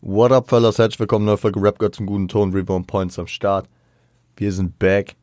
[0.00, 0.78] What up, fellas?
[0.78, 3.68] Herzlich willkommen, neue Folge Rap Gott zum guten Ton, Rebound Points am Start.
[4.36, 5.16] Wir sind back.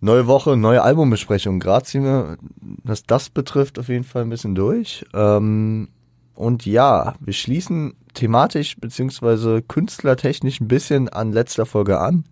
[0.00, 1.60] Neue Woche, neue Albumbesprechung.
[1.60, 2.36] Gerade ziehen wir,
[2.82, 5.06] was das betrifft, auf jeden Fall ein bisschen durch.
[5.14, 5.90] Ähm,
[6.34, 12.24] und ja, wir schließen thematisch beziehungsweise künstlertechnisch ein bisschen an letzter Folge an.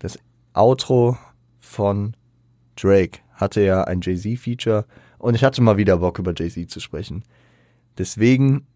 [0.00, 0.18] Das
[0.54, 1.16] Outro
[1.60, 2.16] von
[2.74, 4.86] Drake hatte ja ein Jay-Z-Feature
[5.18, 7.22] und ich hatte mal wieder Bock über Jay-Z zu sprechen.
[7.96, 8.66] Deswegen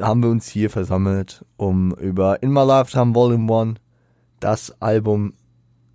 [0.00, 3.80] haben wir uns hier versammelt, um über In My Lifetime Volume 1,
[4.40, 5.34] das Album,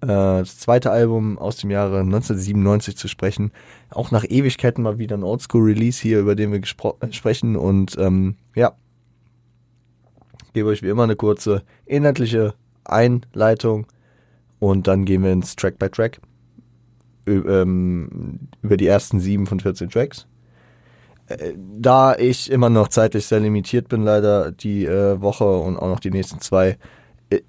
[0.01, 3.51] äh, das zweite Album aus dem Jahre 1997 zu sprechen.
[3.89, 7.55] Auch nach Ewigkeiten mal wieder ein Oldschool-Release hier, über den wir äh, sprechen.
[7.55, 8.73] Und ähm, ja,
[10.53, 13.87] gebe euch wie immer eine kurze inhaltliche Einleitung
[14.59, 16.21] und dann gehen wir ins Track by Track
[17.27, 20.27] ähm, über die ersten sieben von 14 Tracks
[21.79, 25.99] da ich immer noch zeitlich sehr limitiert bin, leider die äh, Woche und auch noch
[25.99, 26.77] die nächsten zwei,
[27.29, 27.41] äh,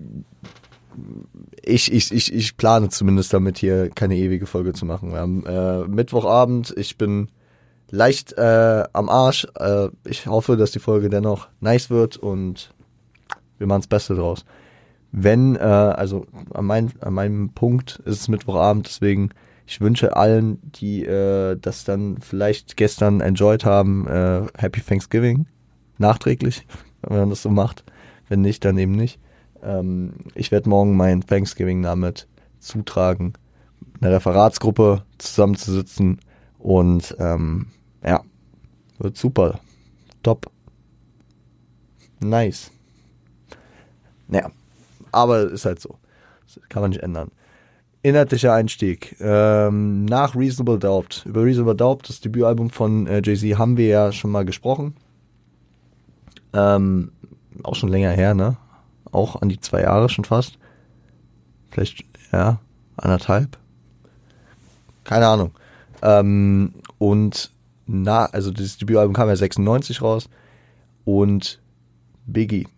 [1.63, 5.13] ich, ich, ich, ich plane zumindest damit hier keine ewige Folge zu machen.
[5.13, 7.29] Wir haben äh, Mittwochabend, ich bin
[7.91, 9.47] leicht äh, am Arsch.
[9.59, 12.73] Äh, ich hoffe, dass die Folge dennoch nice wird und
[13.59, 14.45] wir machen das Beste draus.
[15.13, 19.31] Wenn, äh, also an, mein, an meinem Punkt ist es Mittwochabend, deswegen
[19.67, 25.47] ich wünsche allen, die äh, das dann vielleicht gestern enjoyed haben, äh, Happy Thanksgiving.
[25.99, 26.67] Nachträglich,
[27.03, 27.85] wenn man das so macht.
[28.29, 29.19] Wenn nicht, dann eben nicht.
[29.63, 32.29] Ähm, ich werde morgen mein Thanksgiving damit
[32.61, 33.35] zutragen,
[34.01, 36.21] eine Referatsgruppe zusammenzusitzen
[36.59, 37.67] und ähm,
[38.05, 38.23] ja,
[38.99, 39.59] wird super.
[40.23, 40.51] Top.
[42.21, 42.71] Nice.
[44.29, 44.51] Naja,
[45.13, 45.99] aber ist halt so.
[46.45, 47.31] Das kann man nicht ändern.
[48.07, 49.17] Inhaltlicher Einstieg.
[49.19, 51.25] Ähm, nach Reasonable Doubt.
[51.27, 54.95] Über Reasonable Doubt, das Debütalbum von äh, Jay-Z, haben wir ja schon mal gesprochen.
[56.53, 57.11] Ähm,
[57.65, 58.59] auch schon länger her, ne?
[59.11, 60.57] Auch an die zwei Jahre schon fast.
[61.73, 62.61] Vielleicht, ja,
[62.97, 63.59] anderthalb.
[65.03, 65.51] Keine Ahnung.
[66.01, 67.51] Ähm, und
[67.87, 70.29] na, also das Debütalbum kam ja 96 raus.
[71.05, 71.61] Und
[72.25, 72.69] Biggie,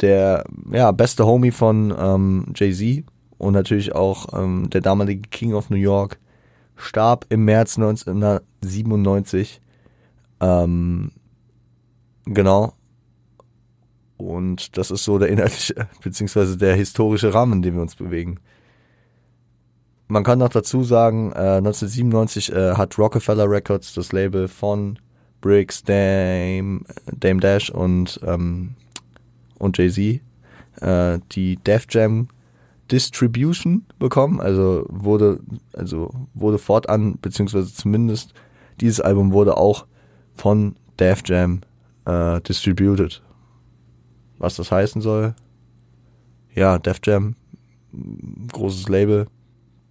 [0.00, 3.04] der ja, beste Homie von ähm, Jay-Z,
[3.38, 6.18] und natürlich auch ähm, der damalige King of New York
[6.76, 9.60] starb im März 1997.
[10.40, 11.12] Ähm,
[12.26, 12.74] genau.
[14.16, 18.38] Und das ist so der inhaltliche, beziehungsweise der historische Rahmen, in dem wir uns bewegen.
[20.06, 24.98] Man kann noch dazu sagen, äh, 1997 äh, hat Rockefeller Records, das Label von
[25.40, 28.74] Briggs, Dame, Dame Dash und, ähm,
[29.58, 30.20] und Jay-Z,
[30.80, 32.28] äh, die Def Jam
[32.90, 35.40] Distribution bekommen, also wurde,
[35.72, 38.34] also wurde fortan, beziehungsweise zumindest
[38.80, 39.86] dieses Album wurde auch
[40.34, 41.60] von Def Jam
[42.04, 43.22] äh, distributed.
[44.38, 45.34] Was das heißen soll?
[46.54, 47.36] Ja, Def Jam,
[48.52, 49.26] großes Label,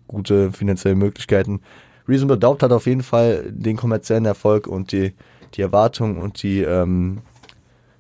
[0.08, 1.62] gute finanzielle Möglichkeiten.
[2.08, 5.14] Reasonable Doubt hat auf jeden Fall den kommerziellen Erfolg und die,
[5.56, 7.22] die Erwartung und die, ähm,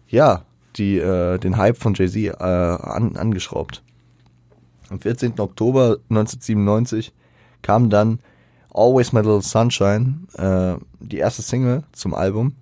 [0.07, 3.82] ja, die, äh, den Hype von Jay-Z äh, an, angeschraubt.
[4.93, 5.39] Am 14.
[5.39, 7.13] Oktober 1997
[7.63, 8.19] kam dann
[8.71, 12.53] Always My Little Sunshine, äh, die erste Single zum Album.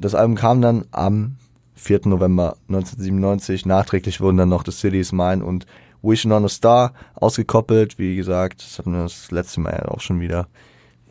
[0.00, 1.36] Das Album kam dann am
[1.76, 2.08] 4.
[2.08, 3.66] November 1997.
[3.66, 5.64] Nachträglich wurden dann noch The City is Mine und
[6.02, 8.00] Wishing on a Star ausgekoppelt.
[8.00, 10.48] Wie gesagt, das hatten wir das letzte Mal ja auch schon wieder.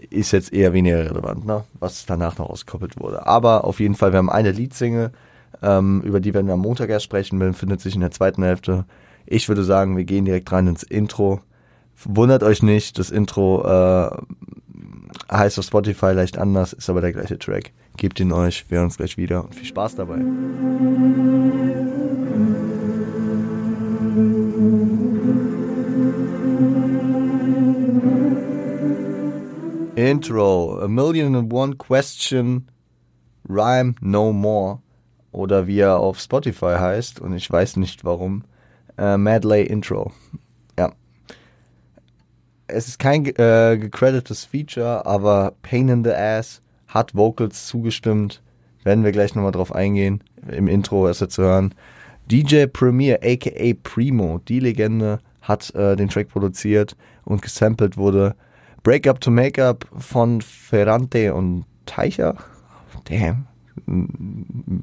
[0.10, 1.64] Ist jetzt eher weniger relevant, ne?
[1.80, 3.26] was danach noch ausgekoppelt wurde.
[3.26, 5.14] Aber auf jeden Fall, wir haben eine Leadsingle,
[5.62, 8.84] ähm, über die werden wir am Montag erst sprechen, befindet sich in der zweiten Hälfte
[9.32, 11.42] ich würde sagen, wir gehen direkt rein ins Intro.
[12.04, 14.10] Wundert euch nicht, das Intro äh,
[15.32, 17.72] heißt auf Spotify leicht anders, ist aber der gleiche Track.
[17.96, 20.18] Gebt ihn euch, wir hören uns gleich wieder und viel Spaß dabei.
[29.96, 32.68] Intro, a million and one question,
[33.48, 34.80] rhyme no more.
[35.32, 38.44] Oder wie er auf Spotify heißt, und ich weiß nicht warum
[39.00, 40.12] äh, Medley Intro.
[40.78, 40.92] Ja.
[42.68, 48.42] Es ist kein äh, gecreditetes Feature, aber Pain in the Ass hat Vocals zugestimmt.
[48.84, 50.24] Werden wir gleich nochmal drauf eingehen.
[50.52, 51.74] Im Intro ist er zu hören.
[52.30, 56.96] DJ Premier, aka Primo, die Legende, hat äh, den Track produziert
[57.26, 58.36] und gesampelt wurde
[58.84, 62.36] Break Up to Make Up von Ferrante und Teicher.
[63.06, 63.48] Damn.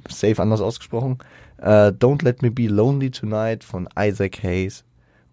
[0.09, 1.19] Safe anders ausgesprochen.
[1.59, 4.85] Uh, Don't Let Me Be Lonely Tonight von Isaac Hayes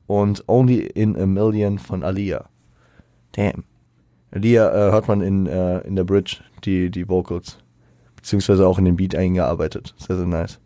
[0.07, 2.45] und Only in a Million von Alia.
[3.33, 3.65] Damn.
[4.31, 7.57] Alia äh, hört man in, äh, in der Bridge, die, die Vocals.
[8.15, 9.93] Beziehungsweise auch in den Beat eingearbeitet.
[9.97, 10.59] Sehr, sehr nice.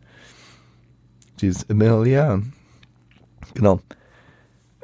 [1.41, 2.39] Dieses Emilia.
[3.55, 3.79] Genau.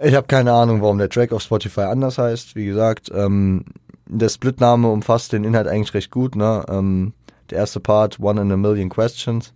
[0.01, 2.55] Ich habe keine Ahnung, warum der Track auf Spotify anders heißt.
[2.55, 3.65] Wie gesagt, ähm,
[4.07, 6.35] der Splitname umfasst den Inhalt eigentlich recht gut.
[6.35, 6.65] Ne?
[6.67, 7.13] Ähm,
[7.49, 9.53] der erste Part, One in a Million Questions.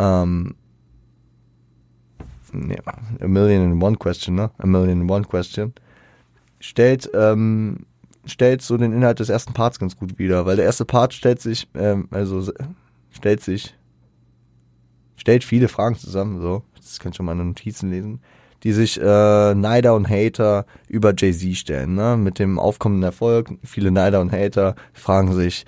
[0.00, 0.54] Ähm,
[2.52, 2.78] nee,
[3.20, 4.50] a Million in One Question, ne?
[4.58, 5.74] A Million in One Question.
[6.58, 7.86] Stellt, ähm,
[8.24, 11.40] stellt so den Inhalt des ersten Parts ganz gut wider, weil der erste Part stellt
[11.40, 12.50] sich, ähm, also
[13.10, 13.74] stellt sich,
[15.16, 16.62] stellt viele Fragen zusammen, so.
[16.76, 18.20] Das kann ich schon mal in Notizen lesen
[18.62, 21.94] die sich äh, Neider und Hater über Jay-Z stellen.
[21.94, 22.16] Ne?
[22.16, 25.64] Mit dem aufkommenden Erfolg, viele Neider und Hater fragen sich,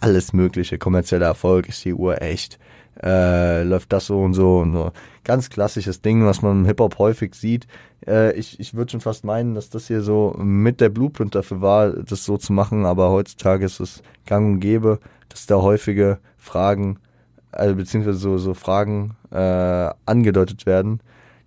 [0.00, 2.58] alles mögliche, kommerzieller Erfolg, ist die Uhr echt?
[3.02, 4.92] Äh, läuft das so und so und so.
[5.24, 7.66] Ganz klassisches Ding, was man im Hip-Hop häufig sieht.
[8.06, 11.60] Äh, ich ich würde schon fast meinen, dass das hier so mit der Blueprint dafür
[11.62, 14.98] war, das so zu machen, aber heutzutage ist es gang und gäbe,
[15.30, 16.98] dass da häufige Fragen,
[17.50, 21.00] also beziehungsweise so, so Fragen äh, angedeutet werden,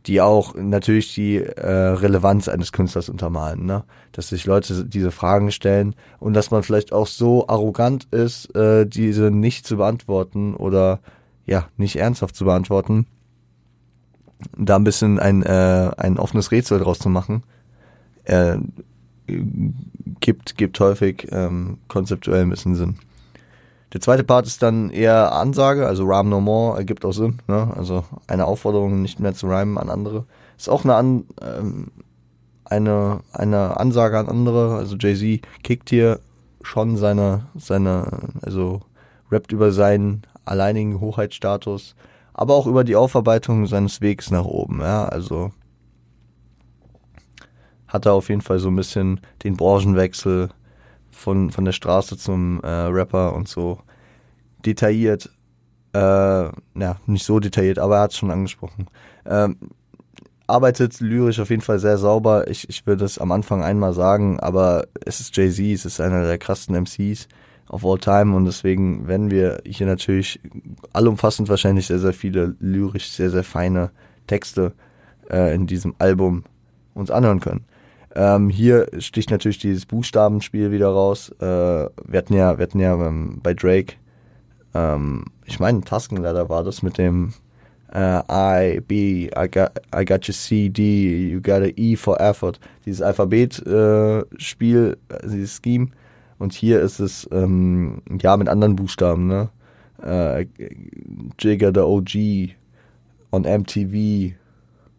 [0.08, 3.84] die auch natürlich die äh, Relevanz eines Künstlers untermalen, ne?
[4.12, 8.86] Dass sich Leute diese Fragen stellen und dass man vielleicht auch so arrogant ist, äh,
[8.86, 11.00] diese nicht zu beantworten oder
[11.46, 13.08] ja, nicht ernsthaft zu beantworten,
[14.58, 17.44] da ein bisschen ein, äh, ein offenes Rätsel draus zu machen,
[18.26, 18.58] äh,
[20.20, 22.96] gibt, gibt häufig ähm, konzeptuell ein bisschen Sinn.
[23.96, 27.72] Der zweite Part ist dann eher Ansage, also Rhyme No More ergibt auch Sinn, ne?
[27.78, 30.26] also eine Aufforderung, nicht mehr zu rhymen an andere.
[30.58, 31.92] Ist auch eine, an, ähm,
[32.66, 36.20] eine, eine Ansage an andere, also Jay-Z kickt hier
[36.62, 38.82] schon seine, seine, also
[39.32, 41.96] rappt über seinen alleinigen Hoheitsstatus,
[42.34, 45.54] aber auch über die Aufarbeitung seines Wegs nach oben, ja, also
[47.88, 50.50] hat er auf jeden Fall so ein bisschen den Branchenwechsel
[51.16, 53.80] von, von der Straße zum äh, Rapper und so
[54.66, 55.30] detailliert,
[55.94, 58.88] äh, ja, nicht so detailliert, aber er hat es schon angesprochen.
[59.26, 59.58] Ähm,
[60.48, 62.50] arbeitet lyrisch auf jeden Fall sehr sauber.
[62.50, 66.24] Ich, ich würde es am Anfang einmal sagen, aber es ist Jay-Z, es ist einer
[66.24, 67.28] der krassesten MCs
[67.70, 70.40] of all time und deswegen werden wir hier natürlich
[70.94, 73.92] allumfassend wahrscheinlich sehr, sehr viele lyrisch sehr, sehr feine
[74.28, 74.74] Texte
[75.32, 76.44] äh, in diesem Album
[76.94, 77.66] uns anhören können.
[78.16, 81.30] Ähm, hier sticht natürlich dieses Buchstabenspiel wieder raus.
[81.40, 83.96] Äh, wir hatten ja, wir hatten ja ähm, bei Drake,
[84.74, 87.34] ähm, ich meine, Taskenladder war das mit dem
[87.94, 92.20] äh, I, B, I got, I got you C, D, you got a E for
[92.20, 92.60] effort.
[92.86, 95.88] Dieses Alphabet-Spiel, äh, dieses Scheme.
[96.38, 99.50] Und hier ist es, ähm, ja, mit anderen Buchstaben, ne?
[100.04, 100.46] Äh,
[101.40, 102.56] Jigger the OG
[103.32, 104.36] on MTV,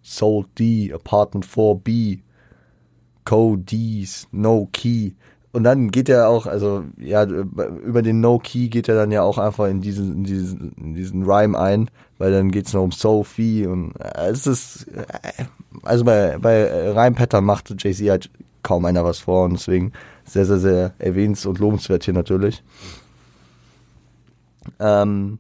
[0.03, 2.21] Soul D, Apartment 4B,
[3.27, 5.13] Codes, No Key.
[5.53, 9.23] Und dann geht er auch, also ja, über den No Key geht er dann ja
[9.23, 12.83] auch einfach in diesen, in diesen, in diesen Rhyme ein, weil dann geht es noch
[12.83, 15.45] um Sophie und äh, es ist, äh,
[15.83, 18.31] also bei, bei Rhyme-Pattern macht Jay-Z halt
[18.63, 19.93] kaum einer was vor und deswegen
[20.25, 22.63] sehr, sehr, sehr erwähnens- und lobenswert hier natürlich.
[24.79, 25.39] Ähm,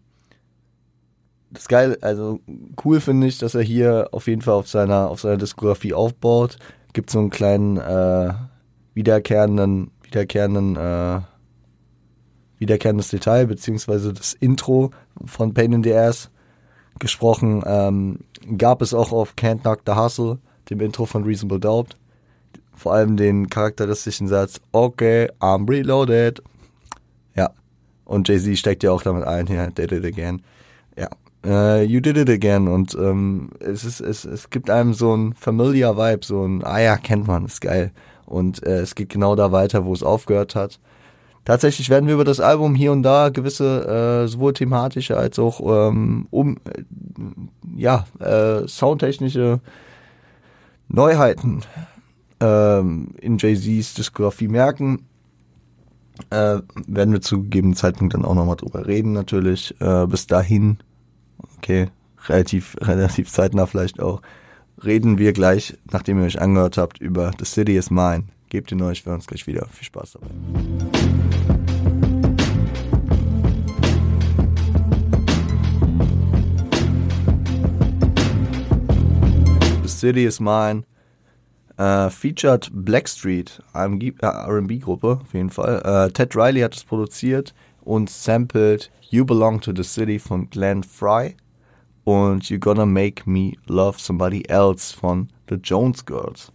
[1.50, 2.40] das geil, also
[2.84, 6.58] cool finde ich, dass er hier auf jeden Fall auf seiner, auf seiner Diskografie aufbaut
[6.96, 8.32] gibt so einen kleinen äh,
[8.94, 11.20] wiederkehrenden, wiederkehrenden, äh,
[12.58, 14.92] wiederkehrendes Detail, beziehungsweise das Intro
[15.26, 16.30] von Pain in the Ass
[16.98, 18.20] gesprochen, ähm,
[18.56, 20.38] gab es auch auf Can't Knock the Hustle,
[20.70, 21.98] dem Intro von Reasonable Doubt.
[22.74, 26.42] Vor allem den charakteristischen Satz, okay, I'm reloaded.
[27.34, 27.50] Ja.
[28.06, 30.40] Und Jay-Z steckt ja auch damit ein, ja, did it again.
[30.96, 31.10] Ja,
[31.46, 35.34] uh, You Did It Again und ähm, es, ist, es, es gibt einem so ein
[35.34, 37.92] familiar Vibe, so ein, ah ja, kennt man, ist geil.
[38.26, 40.80] Und äh, es geht genau da weiter, wo es aufgehört hat.
[41.44, 45.60] Tatsächlich werden wir über das Album hier und da gewisse, äh, sowohl thematische als auch
[45.90, 46.82] ähm, um, äh,
[47.76, 49.60] ja, äh, soundtechnische
[50.88, 51.62] Neuheiten
[52.40, 55.06] ähm, in Jay-Z's Diskografie merken.
[56.30, 59.74] Äh, werden wir zu gegebenen Zeitpunkt dann auch nochmal drüber reden, natürlich.
[59.80, 60.78] Äh, bis dahin
[61.56, 61.88] okay,
[62.28, 64.22] relativ, relativ zeitnah vielleicht auch,
[64.84, 68.24] reden wir gleich, nachdem ihr euch angehört habt, über The City is Mine.
[68.48, 69.66] Gebt ihn euch, wir uns gleich wieder.
[69.72, 70.28] Viel Spaß dabei.
[79.82, 80.84] The City is Mine
[81.78, 85.82] Uh, featured Blackstreet, RB-Gruppe auf jeden Fall.
[85.84, 87.52] Uh, Ted Riley hat es produziert
[87.84, 91.36] und sampled You Belong to the City von Glenn Fry
[92.06, 96.52] und You're Gonna Make Me Love Somebody Else von The Jones Girls.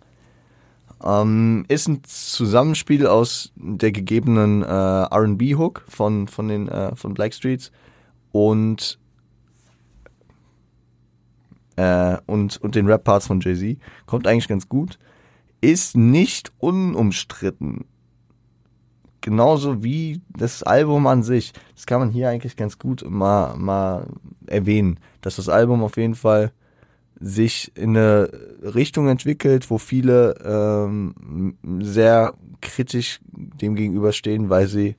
[1.03, 7.69] Ähm, ist ein Zusammenspiel aus der gegebenen äh, RB-Hook von, von äh, von Black Streets
[8.31, 8.97] und,
[11.75, 13.77] äh, und, und den Rap-Parts von Jay-Z.
[14.05, 14.99] Kommt eigentlich ganz gut.
[15.59, 17.83] Ist nicht unumstritten
[19.21, 21.53] Genauso wie das Album an sich.
[21.75, 24.07] Das kann man hier eigentlich ganz gut mal, mal
[24.47, 26.51] erwähnen, dass das Album auf jeden Fall
[27.19, 28.31] sich in eine
[28.63, 34.95] Richtung entwickelt, wo viele ähm, sehr kritisch dem gegenüberstehen, weil sie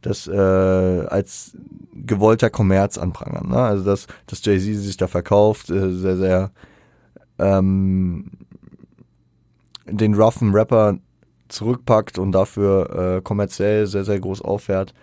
[0.00, 1.56] das äh, als
[1.92, 3.48] gewollter Kommerz anprangern.
[3.48, 3.58] Ne?
[3.58, 6.50] Also dass, dass Jay-Z sich da verkauft, äh, sehr, sehr
[7.38, 8.30] ähm,
[9.86, 10.98] den roughen Rapper
[11.48, 14.94] zurückpackt und dafür äh, kommerziell sehr, sehr groß auffährt.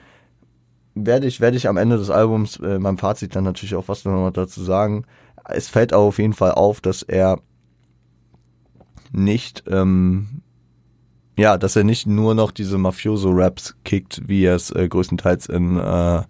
[0.96, 4.06] Werde ich, werde ich am Ende des Albums äh, meinem Fazit dann natürlich auch was
[4.06, 5.06] noch dazu sagen.
[5.46, 7.40] Es fällt auch auf jeden Fall auf, dass er
[9.12, 10.44] nicht ähm,
[11.38, 15.78] ja, dass er nicht nur noch diese Mafioso-Raps kickt, wie er es äh, größtenteils in
[15.78, 16.22] äh,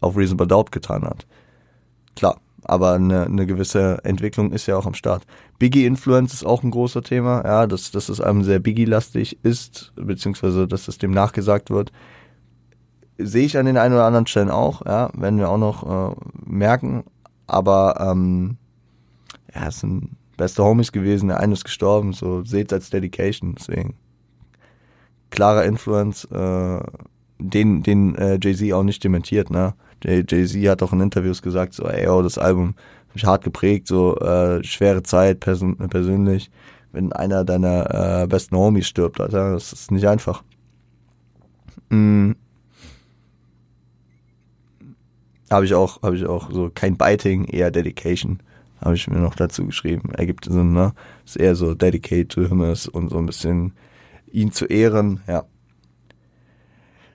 [0.00, 1.26] auf Reasonable Doubt getan hat.
[2.16, 5.24] Klar, aber eine, eine gewisse Entwicklung ist ja auch am Start.
[5.58, 10.68] Biggie-Influence ist auch ein großer Thema, ja, dass, dass es einem sehr Biggie-lastig ist, beziehungsweise
[10.68, 11.92] dass es dem nachgesagt wird.
[13.18, 16.14] Sehe ich an den einen oder anderen Stellen auch, ja, werden wir auch noch äh,
[16.44, 17.04] merken,
[17.46, 18.56] aber ähm,
[19.54, 23.94] ja, es sind beste Homies gewesen, der eine ist gestorben, so seht als Dedication, deswegen
[25.30, 26.80] klarer Influence, äh,
[27.38, 29.74] den, den äh, Jay-Z auch nicht dementiert, ne?
[30.04, 32.74] Jay-Z hat auch in Interviews gesagt, so, ey, oh, das Album
[33.08, 36.50] hat mich hart geprägt, so äh, schwere Zeit person persönlich.
[36.92, 40.42] Wenn einer deiner äh, besten Homies stirbt, Alter, das ist nicht einfach.
[41.88, 42.36] Mhm.
[45.50, 48.40] Habe ich auch, habe ich auch so kein Biting, eher Dedication,
[48.80, 50.10] habe ich mir noch dazu geschrieben.
[50.14, 50.92] Ergibt Sinn, ne?
[51.24, 53.74] Ist eher so Dedicate to him ist und so ein bisschen
[54.30, 55.44] ihn zu ehren, ja.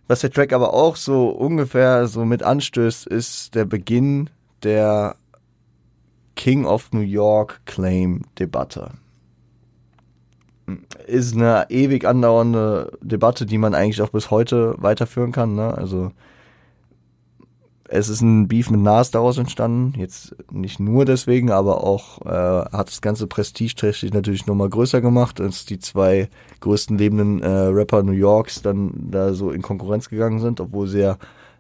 [0.08, 4.30] Was der Track aber auch so ungefähr so mit anstößt, ist der Beginn
[4.64, 5.16] der
[6.36, 8.92] King of New York Claim Debatte.
[11.08, 15.56] Ist eine ewig andauernde Debatte, die man eigentlich auch bis heute weiterführen kann.
[15.56, 15.74] Ne?
[15.78, 16.12] Also
[17.89, 19.98] es ist ein Beef mit Nas daraus entstanden.
[19.98, 25.39] Jetzt nicht nur deswegen, aber auch äh, hat das ganze prestigeträchtig natürlich nochmal größer gemacht,
[25.39, 26.29] als die zwei
[26.60, 31.00] größten lebenden äh, Rapper New Yorks dann da so in Konkurrenz gegangen sind, obwohl sie
[31.00, 31.17] ja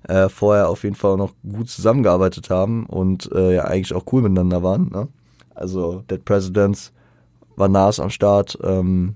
[0.07, 4.21] äh, vorher auf jeden Fall noch gut zusammengearbeitet haben und äh, ja eigentlich auch cool
[4.21, 4.89] miteinander waren.
[4.89, 5.07] Ne?
[5.55, 6.91] Also Dead Presidents
[7.55, 9.15] war Nas am Start, ähm,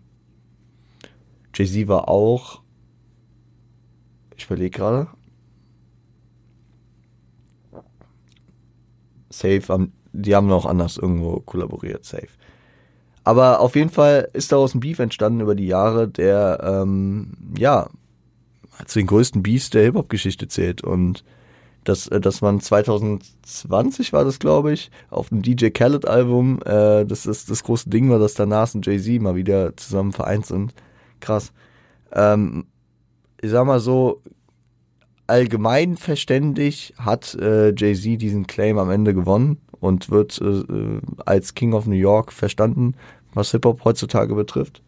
[1.54, 2.62] Jay-Z war auch,
[4.38, 5.08] ich überlege gerade,
[9.32, 12.28] safe, die haben noch anders irgendwo kollaboriert, safe.
[13.24, 17.88] Aber auf jeden Fall ist daraus ein Beef entstanden über die Jahre, der, ähm, ja,
[18.86, 20.84] zu den größten Beefs der Hip-Hop-Geschichte zählt.
[20.84, 21.24] Und
[21.84, 27.26] dass, äh, dass man 2020 war das, glaube ich, auf dem DJ Khaled-Album, äh, das
[27.26, 30.74] ist das große Ding war, dass da Nas und Jay-Z mal wieder zusammen vereint sind.
[31.20, 31.54] Krass.
[32.12, 32.66] Ähm,
[33.42, 34.22] ich sag mal so,
[35.32, 41.74] allgemein verständig hat äh, Jay-Z diesen Claim am Ende gewonnen und wird äh, als King
[41.74, 42.96] of New York verstanden,
[43.34, 44.82] was Hip-Hop heutzutage betrifft.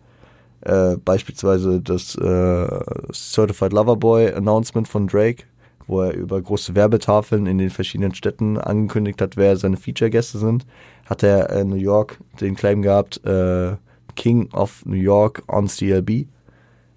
[0.59, 2.67] Äh, beispielsweise das äh,
[3.13, 5.45] Certified Lover Boy Announcement von Drake,
[5.87, 10.65] wo er über große Werbetafeln in den verschiedenen Städten angekündigt hat, wer seine Feature-Gäste sind,
[11.05, 13.77] hat er in New York den Claim gehabt, äh,
[14.15, 16.27] King of New York on CLB.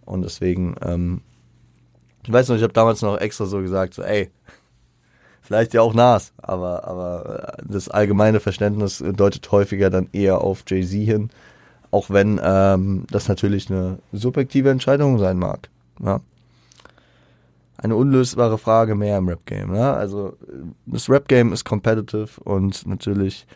[0.05, 1.21] Und deswegen ähm,
[2.27, 4.31] ich weiß noch, ich habe damals noch extra so gesagt, so, ey,
[5.43, 10.65] vielleicht ja auch Nas, aber, aber äh, das allgemeine Verständnis deutet häufiger dann eher auf
[10.67, 11.31] Jay-Z hin,
[11.93, 15.69] auch wenn ähm, das natürlich eine subjektive Entscheidung sein mag.
[16.03, 16.21] Ja?
[17.77, 19.71] Eine unlösbare Frage mehr im Rap-Game.
[19.71, 19.93] Ne?
[19.93, 20.37] Also
[20.87, 23.47] das Rap-Game ist competitive und natürlich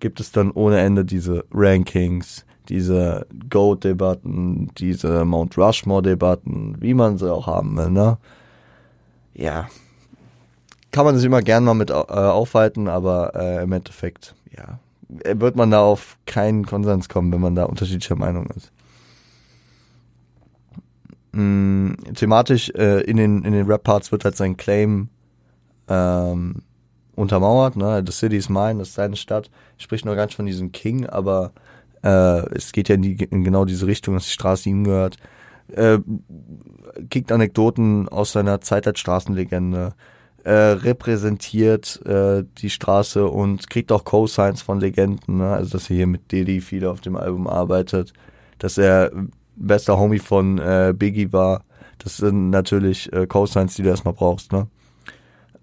[0.00, 7.32] gibt es dann ohne Ende diese Rankings, diese Goat-Debatten, diese Mount Rushmore-Debatten, wie man sie
[7.32, 8.18] auch haben will, ne?
[9.34, 9.68] Ja.
[10.92, 15.56] Kann man sich immer gern mal mit äh, aufhalten, aber äh, im Endeffekt, ja, wird
[15.56, 18.72] man da auf keinen Konsens kommen, wenn man da unterschiedlicher Meinung ist.
[21.32, 25.10] Mm, thematisch äh, in den, in den Rap-Parts wird halt sein Claim
[25.86, 26.62] ähm,
[27.14, 28.02] untermauert, ne?
[28.04, 29.50] The City is mine, das ist seine Stadt.
[29.78, 31.52] Spricht nur ganz von diesem King, aber
[32.06, 35.16] äh, es geht ja in, die, in genau diese Richtung, dass die Straße ihm gehört.
[35.72, 35.98] Äh,
[37.10, 39.94] kickt Anekdoten aus seiner Zeit als Straßenlegende.
[40.44, 45.38] Äh, repräsentiert äh, die Straße und kriegt auch Co-Signs von Legenden.
[45.38, 45.50] Ne?
[45.50, 48.12] Also, dass er hier mit Diddy viel auf dem Album arbeitet.
[48.60, 49.10] Dass er
[49.56, 51.64] bester Homie von äh, Biggie war.
[51.98, 54.52] Das sind natürlich äh, Co-Signs, die du erstmal brauchst.
[54.52, 54.68] Ne?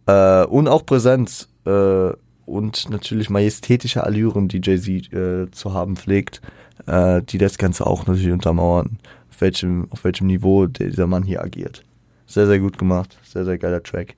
[0.08, 1.48] Äh, und auch Präsenz.
[1.66, 2.12] Äh,
[2.46, 6.42] und natürlich majestätische Allüren, die Jay-Z äh, zu haben pflegt,
[6.88, 8.98] äh, die das Ganze auch natürlich untermauern,
[9.30, 11.84] auf welchem, auf welchem Niveau dieser Mann hier agiert.
[12.26, 14.16] Sehr, sehr gut gemacht, sehr, sehr geiler Track.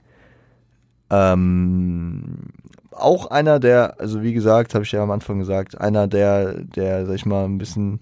[1.09, 2.23] Ähm,
[2.91, 7.05] auch einer der, also wie gesagt, habe ich ja am Anfang gesagt, einer der, der,
[7.05, 7.99] sag ich mal, ein bisschen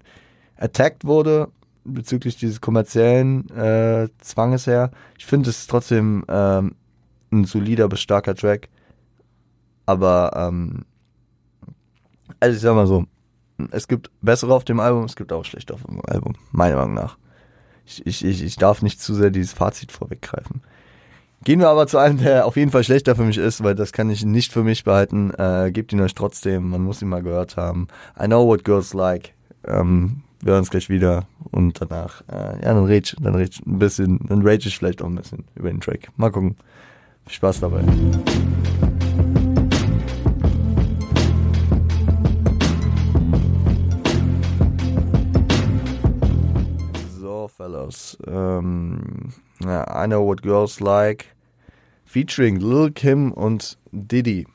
[0.56, 1.48] attacked wurde
[1.84, 4.90] bezüglich dieses kommerziellen äh, Zwanges her.
[5.18, 6.74] Ich finde es trotzdem ähm,
[7.30, 8.68] ein solider bis starker Track.
[9.86, 10.84] Aber ähm,
[12.40, 13.04] also ich sag mal so,
[13.70, 16.94] es gibt bessere auf dem Album, es gibt auch schlechte auf dem Album, meiner Meinung
[16.94, 17.16] nach.
[17.86, 20.62] Ich, ich, ich, darf nicht zu sehr dieses Fazit vorweggreifen.
[21.44, 23.92] Gehen wir aber zu einem, der auf jeden Fall schlechter für mich ist, weil das
[23.92, 25.30] kann ich nicht für mich behalten.
[25.36, 27.88] Äh, gebt ihn euch trotzdem, man muss ihn mal gehört haben.
[28.18, 29.34] I know what girls like.
[29.66, 33.78] Ähm, wir hören uns gleich wieder und danach, äh, ja, dann ich, dann ich ein
[33.78, 36.08] bisschen, dann rage ich vielleicht auch ein bisschen über den Track.
[36.16, 36.56] Mal gucken.
[37.26, 37.82] Viel Spaß dabei.
[47.64, 48.18] Fellows.
[48.26, 51.34] Ähm, I Know What Girls Like.
[52.04, 54.46] Featuring Lil Kim und Diddy.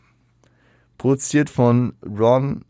[0.99, 2.63] Produziert von Ron,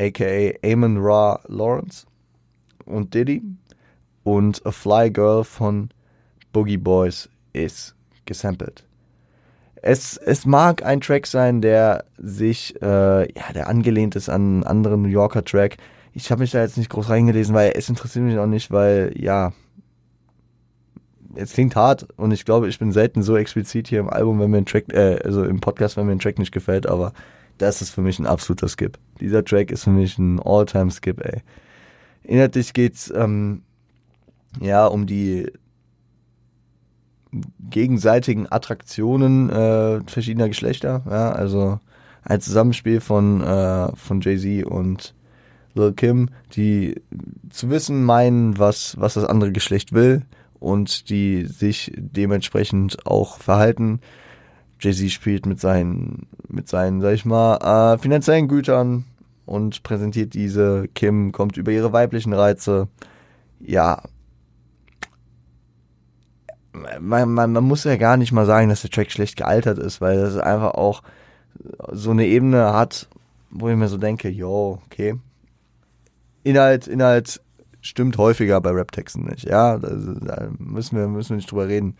[0.00, 2.06] aka Amon Ra Lawrence
[2.86, 3.42] und Diddy.
[4.24, 5.90] Und A Fly Girl von
[6.54, 8.82] Boogie Boys ist gesampelt.
[9.82, 14.64] Es, es mag ein Track sein, der sich, äh, ja, der angelehnt ist an einen
[14.64, 15.76] anderen New Yorker Track.
[16.14, 19.12] Ich habe mich da jetzt nicht groß reingelesen, weil es interessiert mich auch nicht, weil,
[19.16, 19.52] ja,
[21.36, 24.50] es klingt hart und ich glaube, ich bin selten so explizit hier im Album, wenn
[24.50, 27.12] mir ein Track, äh, also im Podcast, wenn mir ein Track nicht gefällt, aber
[27.58, 28.98] das ist für mich ein absoluter Skip.
[29.20, 31.42] Dieser Track ist für mich ein All-Time-Skip, ey.
[32.22, 33.62] Inhaltlich geht's ähm,
[34.60, 35.50] ja um die
[37.70, 41.02] gegenseitigen Attraktionen äh, verschiedener Geschlechter.
[41.08, 41.80] Ja, also
[42.22, 45.14] ein Zusammenspiel von, äh, von Jay-Z und
[45.74, 47.00] Lil Kim, die
[47.50, 50.22] zu wissen meinen, was, was das andere Geschlecht will
[50.60, 54.00] und die sich dementsprechend auch verhalten.
[54.80, 59.04] Jay-Z spielt mit seinen, mit seinen, sag ich mal, äh, finanziellen Gütern
[59.46, 60.88] und präsentiert diese.
[60.94, 62.88] Kim kommt über ihre weiblichen Reize.
[63.60, 64.02] Ja.
[67.00, 70.02] Man, man, man muss ja gar nicht mal sagen, dass der Track schlecht gealtert ist,
[70.02, 71.02] weil das einfach auch
[71.90, 73.08] so eine Ebene hat,
[73.50, 75.18] wo ich mir so denke, yo, okay.
[76.42, 77.40] Inhalt, Inhalt
[77.86, 79.78] stimmt häufiger bei Rap-Texten nicht, ja.
[79.78, 81.96] Da, müssen wir, müssen wir nicht drüber reden.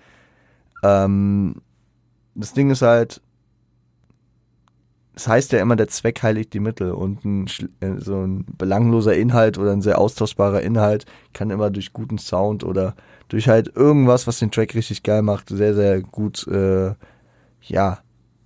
[0.83, 1.57] Ähm,
[2.35, 3.21] das Ding ist halt,
[5.15, 7.47] es heißt ja immer, der Zweck heiligt die Mittel und ein,
[7.81, 12.65] äh, so ein belangloser Inhalt oder ein sehr austauschbarer Inhalt kann immer durch guten Sound
[12.65, 12.95] oder
[13.29, 16.95] durch halt irgendwas, was den Track richtig geil macht, sehr, sehr gut, äh,
[17.63, 17.99] ja,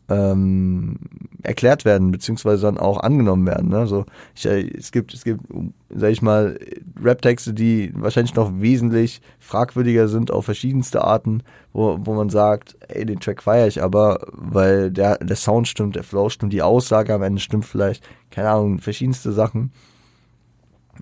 [0.08, 0.96] ähm,
[1.42, 3.68] erklärt werden, beziehungsweise dann auch angenommen werden.
[3.68, 3.86] Ne?
[3.86, 5.42] So, ich, äh, es gibt, es gibt,
[5.88, 6.58] sag ich mal,
[7.02, 13.04] Rap-Texte, die wahrscheinlich noch wesentlich fragwürdiger sind auf verschiedenste Arten, wo, wo man sagt, ey,
[13.06, 17.14] den Track feiere ich aber, weil der, der Sound stimmt, der Flow stimmt, die Aussage
[17.14, 19.72] am Ende stimmt vielleicht, keine Ahnung, verschiedenste Sachen.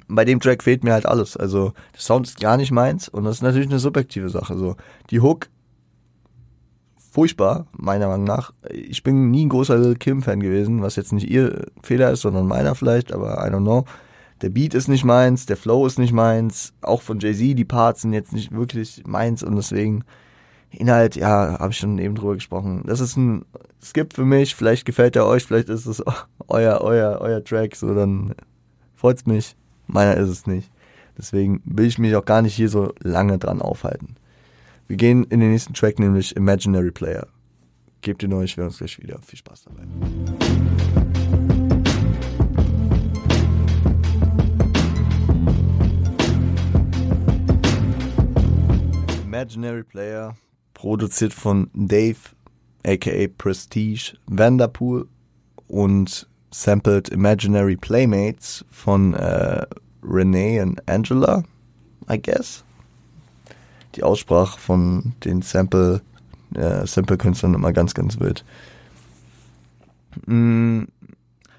[0.07, 1.37] Bei dem Track fehlt mir halt alles.
[1.37, 4.57] Also, der Sound ist gar nicht meins und das ist natürlich eine subjektive Sache.
[4.57, 4.77] So,
[5.11, 5.49] die Hook
[7.11, 8.53] furchtbar, meiner Meinung nach.
[8.71, 12.47] Ich bin nie ein großer Lil Kim-Fan gewesen, was jetzt nicht ihr Fehler ist, sondern
[12.47, 13.85] meiner vielleicht, aber I don't know.
[14.41, 18.03] Der Beat ist nicht meins, der Flow ist nicht meins, auch von Jay-Z, die Parts
[18.03, 20.05] sind jetzt nicht wirklich meins und deswegen
[20.71, 22.83] Inhalt, ja, habe ich schon eben drüber gesprochen.
[22.87, 23.45] Das ist ein
[23.83, 26.03] Skip für mich, vielleicht gefällt er euch, vielleicht ist es
[26.49, 28.35] euer, euer, euer Track, so dann
[28.95, 29.57] freut's mich.
[29.87, 30.71] Meiner ist es nicht.
[31.17, 34.17] Deswegen will ich mich auch gar nicht hier so lange dran aufhalten.
[34.87, 37.27] Wir gehen in den nächsten Track, nämlich Imaginary Player.
[38.03, 39.19] Gebt ihn euch, wir uns gleich wieder.
[39.23, 41.18] Viel Spaß dabei.
[49.39, 50.37] Imaginary Player,
[50.75, 52.19] produziert von Dave,
[52.85, 55.07] aka Prestige Vanderpool
[55.69, 59.65] und sampled Imaginary Playmates von äh,
[60.03, 61.45] Renee und Angela,
[62.11, 62.65] I guess
[63.95, 66.03] die Aussprache von den Sample,
[66.55, 68.45] äh, Sample-Künstlern immer ganz, ganz wild.
[70.27, 70.83] Mm,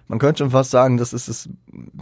[0.10, 1.48] man könnte schon fast sagen, das ist das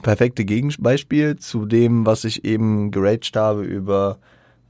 [0.01, 4.17] perfekte Gegenbeispiel zu dem, was ich eben geraged habe über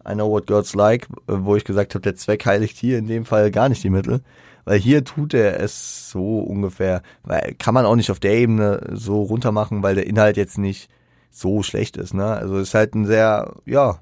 [0.09, 3.25] I Know What Girls Like, wo ich gesagt habe, der Zweck heiligt hier in dem
[3.25, 4.21] Fall gar nicht die Mittel.
[4.65, 8.81] Weil hier tut er es so ungefähr, weil kann man auch nicht auf der Ebene
[8.91, 10.89] so runter machen, weil der Inhalt jetzt nicht
[11.31, 12.13] so schlecht ist.
[12.13, 12.25] Ne?
[12.25, 14.01] Also ist halt ein sehr, ja,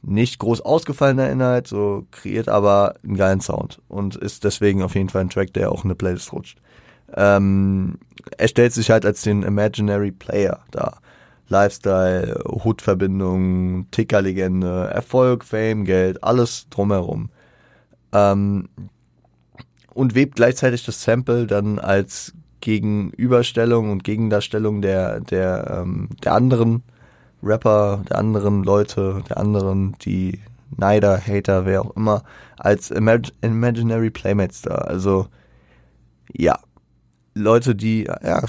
[0.00, 5.08] nicht groß ausgefallener Inhalt, so kreiert aber einen geilen Sound und ist deswegen auf jeden
[5.08, 6.58] Fall ein Track, der auch in eine Playlist rutscht.
[7.14, 7.98] Ähm,
[8.38, 11.00] er stellt sich halt als den Imaginary Player dar.
[11.48, 17.30] Lifestyle, Hood-Verbindung, Ticker-Legende, Erfolg, Fame, Geld, alles drumherum.
[18.12, 18.68] Ähm,
[19.92, 26.82] und webt gleichzeitig das Sample dann als Gegenüberstellung und Gegendarstellung der, der, ähm, der anderen
[27.42, 30.40] Rapper, der anderen Leute, der anderen, die
[30.76, 32.24] Neider, Hater, wer auch immer,
[32.56, 34.76] als Imag Imaginary Playmates da.
[34.76, 35.26] Also,
[36.32, 36.58] ja,
[37.34, 38.42] Leute, die, ja,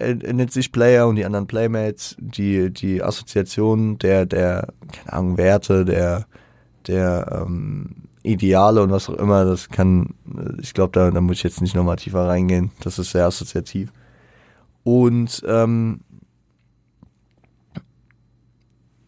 [0.00, 5.38] er nennt sich Player und die anderen Playmates, die, die Assoziation der, der, keine Ahnung,
[5.38, 6.26] Werte, der,
[6.86, 10.14] der, ähm, Ideale und was auch immer, das kann,
[10.60, 12.70] ich glaube, da, da muss ich jetzt nicht nochmal tiefer reingehen.
[12.82, 13.92] Das ist sehr assoziativ.
[14.84, 16.00] Und ähm,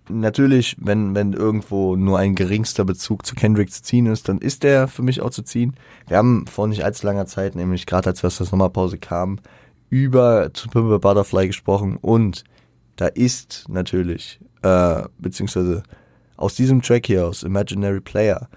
[0.09, 4.63] natürlich, wenn, wenn irgendwo nur ein geringster Bezug zu Kendrick zu ziehen ist, dann ist
[4.63, 5.75] der für mich auch zu ziehen.
[6.09, 9.41] Wir haben vor nicht allzu langer Zeit, nämlich gerade als wir aus der Sommerpause kamen,
[9.93, 12.45] über zu Pimple Butterfly gesprochen und
[12.97, 15.83] da ist natürlich, äh, beziehungsweise
[16.39, 18.49] aus diesem Track hier, aus Imaginary Player,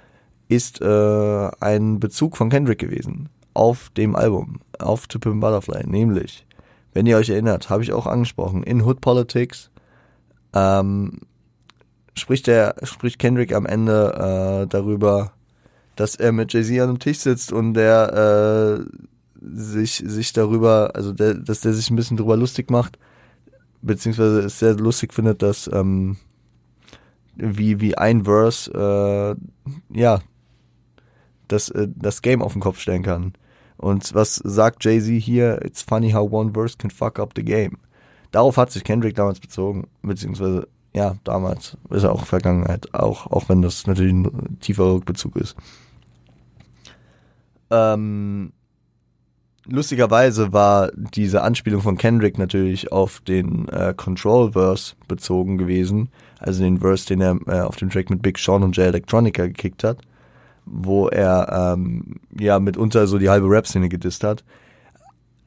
[0.48, 6.48] ist äh, ein Bezug von Kendrick gewesen auf dem Album, auf To Pimp Butterfly, nämlich,
[6.94, 9.70] wenn ihr euch erinnert, habe ich auch angesprochen, in Hood Politics
[10.54, 11.20] ähm,
[12.18, 15.34] spricht der spricht Kendrick am Ende äh, darüber,
[15.98, 19.06] dass er mit Jay-Z an einem Tisch sitzt und der äh,
[19.42, 22.98] sich sich darüber, also der, dass der sich ein bisschen darüber lustig macht,
[23.82, 26.18] beziehungsweise es sehr lustig findet, dass ähm,
[27.36, 29.36] wie wie ein Verse äh,
[29.98, 30.20] ja
[31.48, 33.34] das äh, das Game auf den Kopf stellen kann.
[33.78, 35.64] Und was sagt Jay-Z hier?
[35.66, 37.78] It's funny how one verse can fuck up the game.
[38.32, 43.50] Darauf hat sich Kendrick damals bezogen, beziehungsweise ja, damals ist er auch Vergangenheit, auch, auch
[43.50, 45.58] wenn das natürlich ein tieferer Rückbezug ist.
[47.70, 48.54] Ähm,
[49.68, 56.80] lustigerweise war diese Anspielung von Kendrick natürlich auf den äh, Control-Verse bezogen gewesen, also den
[56.80, 60.00] Verse, den er äh, auf dem Track mit Big Sean und Jay Electronica gekickt hat,
[60.66, 64.44] wo er ähm, ja mitunter so die halbe Rap-Szene gedisst hat.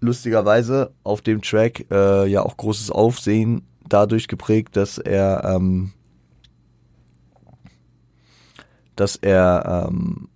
[0.01, 5.93] Lustigerweise auf dem Track äh, ja auch großes Aufsehen dadurch geprägt, dass er, ähm,
[8.97, 10.29] dass er, ähm,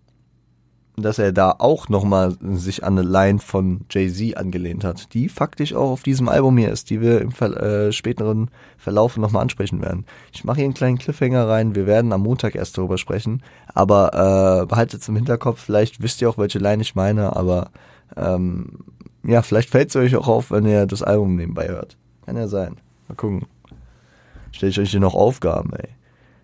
[1.03, 5.75] dass er da auch nochmal sich an eine Line von Jay-Z angelehnt hat, die faktisch
[5.75, 9.83] auch auf diesem Album hier ist, die wir im Ver äh, späteren Verlauf nochmal ansprechen
[9.83, 10.07] werden.
[10.33, 13.43] Ich mache hier einen kleinen Cliffhanger rein, wir werden am Montag erst darüber sprechen,
[13.75, 17.71] aber äh, behaltet es im Hinterkopf, vielleicht wisst ihr auch, welche Line ich meine, aber
[18.17, 18.79] ähm,
[19.25, 21.97] ja, vielleicht fällt es euch auch auf, wenn ihr das Album nebenbei hört.
[22.27, 22.77] Kann ja sein.
[23.09, 23.47] Mal gucken.
[24.53, 25.89] Stell ich euch hier noch Aufgaben, ey.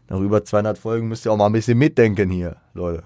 [0.08, 3.04] Nach über 200 Folgen müsst ihr auch mal ein bisschen mitdenken hier, Leute.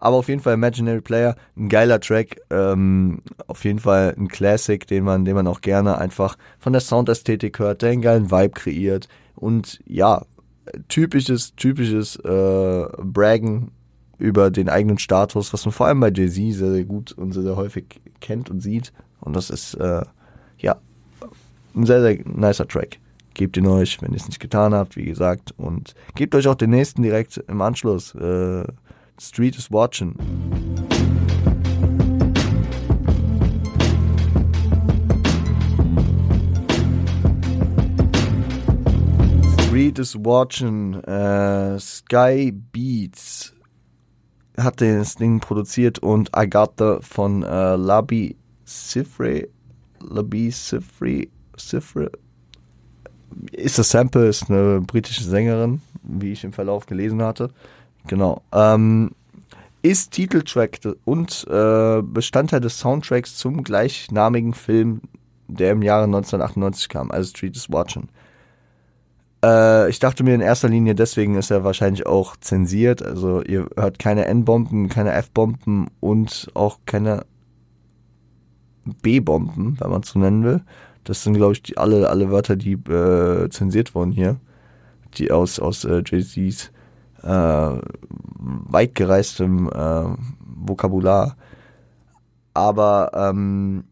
[0.00, 4.86] Aber auf jeden Fall Imaginary Player, ein geiler Track, ähm, auf jeden Fall ein Classic,
[4.86, 8.50] den man, den man auch gerne einfach von der Soundästhetik hört, der einen geilen Vibe
[8.50, 10.24] kreiert und ja,
[10.88, 13.72] typisches, typisches äh, Braggen
[14.18, 17.44] über den eigenen Status, was man vor allem bei Jay-Z sehr, sehr gut und sehr,
[17.44, 18.92] sehr häufig kennt und sieht.
[19.20, 20.02] Und das ist äh,
[20.58, 20.76] ja
[21.74, 22.98] ein sehr, sehr nicer Track.
[23.34, 25.54] Gebt ihn euch, wenn ihr es nicht getan habt, wie gesagt.
[25.56, 28.14] Und gebt euch auch den nächsten direkt im Anschluss.
[28.16, 28.64] Äh,
[29.20, 30.14] Street is watching.
[39.60, 40.94] Street is watching.
[41.04, 43.54] Äh, Sky Beats
[44.56, 49.48] hat das Ding produziert und Agatha von äh, Labi Sifre.
[50.00, 51.28] Labi Sifre
[51.58, 52.10] Cifre
[53.52, 57.50] ist das Sample, ist eine britische Sängerin, wie ich im Verlauf gelesen hatte.
[58.08, 58.42] Genau.
[58.52, 59.12] Ähm,
[59.82, 65.02] ist Titeltrack und äh, Bestandteil des Soundtracks zum gleichnamigen Film,
[65.46, 68.08] der im Jahre 1998 kam, also Street is Watching.
[69.44, 73.02] Äh, ich dachte mir in erster Linie, deswegen ist er wahrscheinlich auch zensiert.
[73.02, 77.24] Also ihr hört keine N-Bomben, keine F-Bomben und auch keine
[79.02, 80.62] B-Bomben, wenn man es so nennen will.
[81.04, 84.36] Das sind, glaube ich, die, alle, alle Wörter, die äh, zensiert wurden hier.
[85.14, 86.70] Die aus, aus äh, Jay-Z's
[87.28, 87.80] äh,
[88.38, 90.04] weitgereistem äh,
[90.40, 91.36] Vokabular.
[92.54, 93.84] Aber ähm,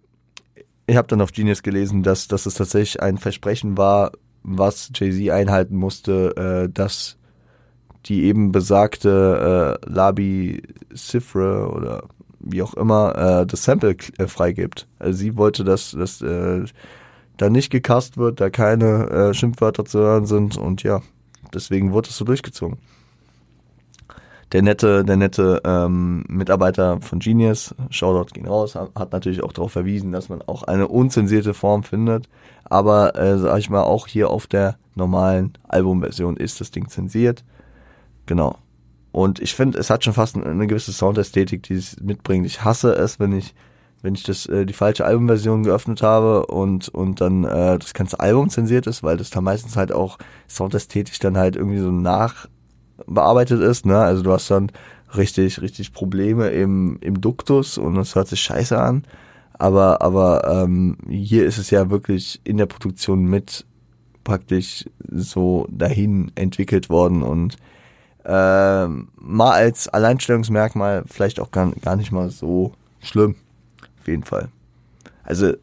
[0.87, 5.31] ich habe dann auf Genius gelesen, dass, dass es tatsächlich ein Versprechen war, was Jay-Z
[5.31, 7.17] einhalten musste, äh, dass
[8.07, 10.63] die eben besagte äh, Labi
[10.95, 12.05] Cifre oder
[12.39, 14.87] wie auch immer äh, das Sample äh, freigibt.
[14.99, 16.65] Also sie wollte, dass, dass äh,
[17.37, 21.03] da nicht gecast wird, da keine äh, Schimpfwörter zu hören sind und ja,
[21.53, 22.79] deswegen wurde es so durchgezogen.
[24.53, 29.73] Der nette, der nette ähm, Mitarbeiter von Genius, Shoutout ging raus, hat natürlich auch darauf
[29.73, 32.29] verwiesen, dass man auch eine unzensierte Form findet.
[32.65, 37.45] Aber äh, sag ich mal, auch hier auf der normalen Albumversion ist das Ding zensiert.
[38.27, 38.57] Genau.
[39.13, 42.47] Und ich finde, es hat schon fast eine gewisse Soundästhetik, die es mitbringt.
[42.47, 43.55] Ich hasse es, wenn ich,
[44.03, 48.21] wenn ich das, äh, die falsche Albumversion geöffnet habe und, und dann äh, das ganze
[48.21, 51.91] Album zensiert ist, weil das da meistens halt auch soundästhetisch dann halt irgendwie so
[53.07, 53.87] nachbearbeitet ist.
[53.87, 53.99] Ne?
[53.99, 54.71] Also du hast dann
[55.17, 59.05] richtig, richtig Probleme im, im Duktus und das hört sich scheiße an.
[59.59, 63.65] Aber, aber ähm, hier ist es ja wirklich in der Produktion mit
[64.23, 67.57] praktisch so dahin entwickelt worden und
[68.25, 73.37] äh, mal als Alleinstellungsmerkmal vielleicht auch gar, gar nicht mal so schlimm.
[74.01, 74.49] Auf jeden Fall.
[75.23, 75.55] Also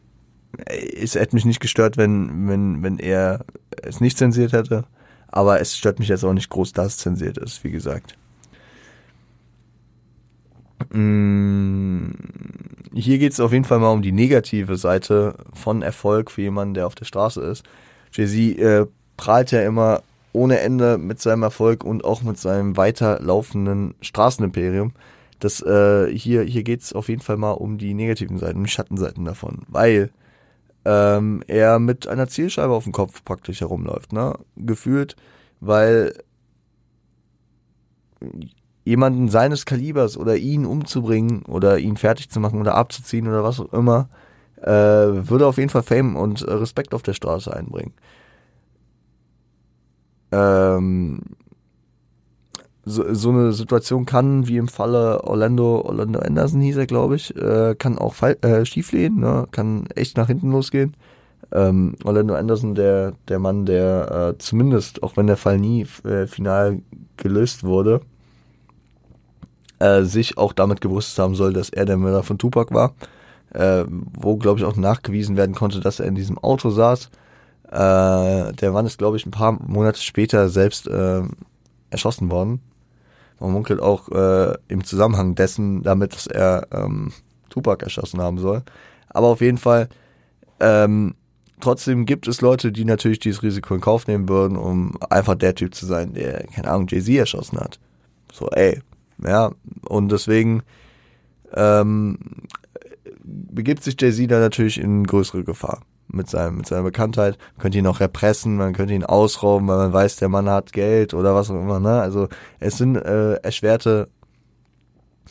[0.66, 3.44] es hätte mich nicht gestört, wenn, wenn, wenn er
[3.82, 4.84] es nicht zensiert hätte.
[5.34, 8.16] Aber es stört mich jetzt auch nicht groß, dass es zensiert ist, wie gesagt.
[10.92, 12.10] Mm,
[12.94, 16.74] hier geht es auf jeden Fall mal um die negative Seite von Erfolg für jemanden,
[16.74, 17.64] der auf der Straße ist.
[18.12, 23.96] Jay-Z äh, prahlt ja immer ohne Ende mit seinem Erfolg und auch mit seinem weiterlaufenden
[24.02, 24.92] Straßenimperium.
[25.40, 28.64] Das, äh, hier hier geht es auf jeden Fall mal um die negativen Seiten, um
[28.66, 30.10] die Schattenseiten davon, weil
[30.84, 34.34] ähm, er mit einer Zielscheibe auf dem Kopf praktisch herumläuft, ne?
[34.56, 35.16] Gefühlt,
[35.60, 36.14] weil
[38.84, 43.60] jemanden seines Kalibers oder ihn umzubringen oder ihn fertig zu machen oder abzuziehen oder was
[43.60, 44.08] auch immer,
[44.60, 47.94] äh, würde auf jeden Fall Fame und Respekt auf der Straße einbringen.
[50.32, 51.20] Ähm,
[52.84, 57.34] so, so eine Situation kann, wie im Falle Orlando, Orlando Anderson hieß er, glaube ich,
[57.36, 59.46] äh, kann auch äh, schieflehen, ne?
[59.50, 60.96] kann echt nach hinten losgehen.
[61.52, 66.26] Ähm, Orlando Anderson, der, der Mann, der äh, zumindest, auch wenn der Fall nie äh,
[66.26, 66.80] final
[67.16, 68.00] gelöst wurde,
[69.78, 72.94] äh, sich auch damit gewusst haben soll, dass er der Mörder von Tupac war.
[73.50, 77.10] Äh, wo, glaube ich, auch nachgewiesen werden konnte, dass er in diesem Auto saß.
[77.70, 81.22] Äh, der Mann ist, glaube ich, ein paar Monate später selbst äh,
[81.90, 82.60] erschossen worden.
[83.40, 87.12] Man munkelt auch äh, im Zusammenhang dessen damit, dass er ähm,
[87.50, 88.62] Tupac erschossen haben soll.
[89.08, 89.88] Aber auf jeden Fall,
[90.60, 91.14] ähm,
[91.60, 95.54] trotzdem gibt es Leute, die natürlich dieses Risiko in Kauf nehmen würden, um einfach der
[95.54, 97.78] Typ zu sein, der, keine Ahnung, Jay-Z erschossen hat.
[98.32, 98.80] So, ey.
[99.24, 99.52] Ja,
[99.88, 100.62] und deswegen
[101.54, 102.18] ähm,
[103.22, 105.82] begibt sich Jay-Z da natürlich in größere Gefahr
[106.14, 107.38] mit, seinem, mit seiner Bekanntheit.
[107.56, 110.72] Man könnte ihn auch repressen, man könnte ihn ausrauben, weil man weiß, der Mann hat
[110.72, 111.80] Geld oder was auch immer.
[111.80, 112.00] Ne?
[112.00, 112.28] Also
[112.60, 114.08] es sind äh, erschwerte,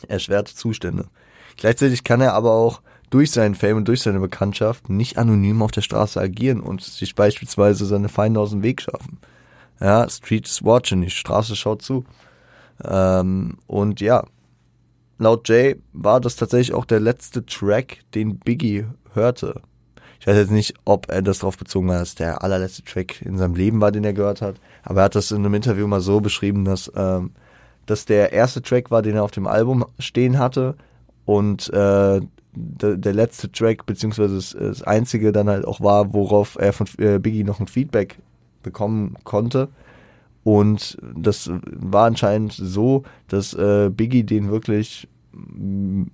[0.08, 1.06] erschwerte Zustände.
[1.56, 5.70] Gleichzeitig kann er aber auch durch seinen Fame und durch seine Bekanntschaft nicht anonym auf
[5.70, 9.18] der Straße agieren und sich beispielsweise seine Feinde aus dem Weg schaffen.
[9.80, 12.04] Ja, Street is watching, die Straße schaut zu.
[12.82, 14.24] Ähm, und ja,
[15.18, 19.62] laut Jay war das tatsächlich auch der letzte Track, den Biggie hörte.
[20.20, 23.36] Ich weiß jetzt nicht, ob er das darauf bezogen hat, dass der allerletzte Track in
[23.36, 24.56] seinem Leben war, den er gehört hat.
[24.82, 27.32] Aber er hat das in einem Interview mal so beschrieben, dass, ähm,
[27.86, 30.76] dass der erste Track war, den er auf dem Album stehen hatte.
[31.26, 32.20] Und äh,
[32.56, 36.86] der, der letzte Track, beziehungsweise das, das einzige dann halt auch war, worauf er von
[36.98, 38.18] äh, Biggie noch ein Feedback
[38.62, 39.68] bekommen konnte.
[40.44, 46.04] Und das war anscheinend so, dass äh, Biggie den wirklich mm,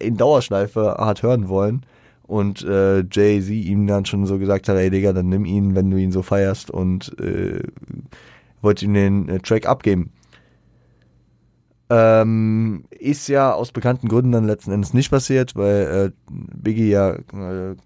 [0.00, 1.84] in Dauerschleife hat hören wollen
[2.28, 5.90] und äh, Jay-Z ihm dann schon so gesagt hat, ey Digga, dann nimm ihn, wenn
[5.90, 7.62] du ihn so feierst und äh,
[8.60, 10.12] wollte ihm den äh, Track abgeben.
[11.88, 17.12] Ähm, ist ja aus bekannten Gründen dann letzten Endes nicht passiert, weil äh, Biggie ja
[17.12, 17.76] äh,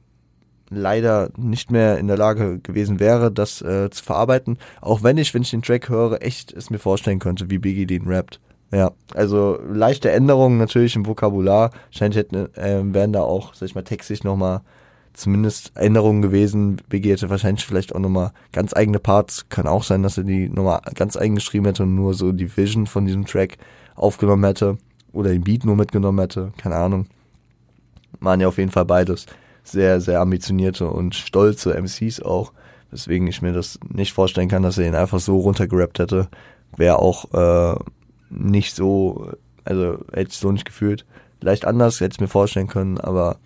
[0.71, 4.59] leider nicht mehr in der Lage gewesen wäre, das äh, zu verarbeiten.
[4.81, 7.87] Auch wenn ich, wenn ich den Track höre, echt es mir vorstellen könnte, wie Biggie
[7.87, 8.41] den rappt.
[8.73, 11.73] Ja, also leichte Änderungen natürlich im Vokabular.
[11.91, 14.63] Wahrscheinlich hätten, äh, wären da auch, sag ich mal, textlich nochmal
[15.13, 16.81] zumindest Änderungen gewesen.
[16.89, 19.47] Biggie hätte wahrscheinlich vielleicht auch nochmal ganz eigene Parts.
[19.51, 22.57] Kann auch sein, dass er die nochmal ganz eigen geschrieben hätte und nur so die
[22.57, 23.59] Vision von diesem Track
[23.95, 24.79] aufgenommen hätte.
[25.13, 26.53] Oder den Beat nur mitgenommen hätte.
[26.57, 27.07] Keine Ahnung.
[28.21, 29.27] Waren ja auf jeden Fall beides
[29.65, 32.53] sehr, sehr ambitionierte und stolze MCs auch.
[32.91, 36.29] Weswegen ich mir das nicht vorstellen kann, dass er ihn einfach so runtergerappt hätte.
[36.77, 37.79] Wäre auch äh,
[38.33, 39.33] nicht so,
[39.65, 41.05] also hätte ich so nicht gefühlt.
[41.41, 43.39] Vielleicht anders, hätte ich mir vorstellen können, aber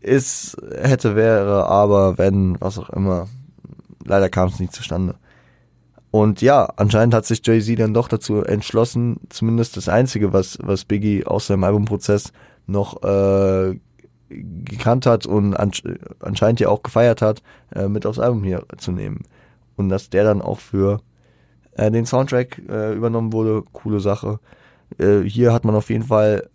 [0.00, 3.28] ist, hätte, wäre, aber, wenn, was auch immer.
[4.04, 5.16] Leider kam es nicht zustande.
[6.10, 10.84] Und ja, anscheinend hat sich Jay-Z dann doch dazu entschlossen, zumindest das Einzige, was, was
[10.84, 12.32] Biggie aus seinem Albumprozess
[12.66, 13.78] noch äh,
[14.30, 17.42] gekannt hat und anscheinend ja auch gefeiert hat,
[17.74, 19.22] äh, mit aufs Album hier zu nehmen.
[19.76, 21.00] Und dass der dann auch für
[21.78, 23.62] äh, den Soundtrack äh, übernommen wurde.
[23.72, 24.40] Coole Sache.
[24.98, 26.50] Äh, hier hat man auf jeden Fall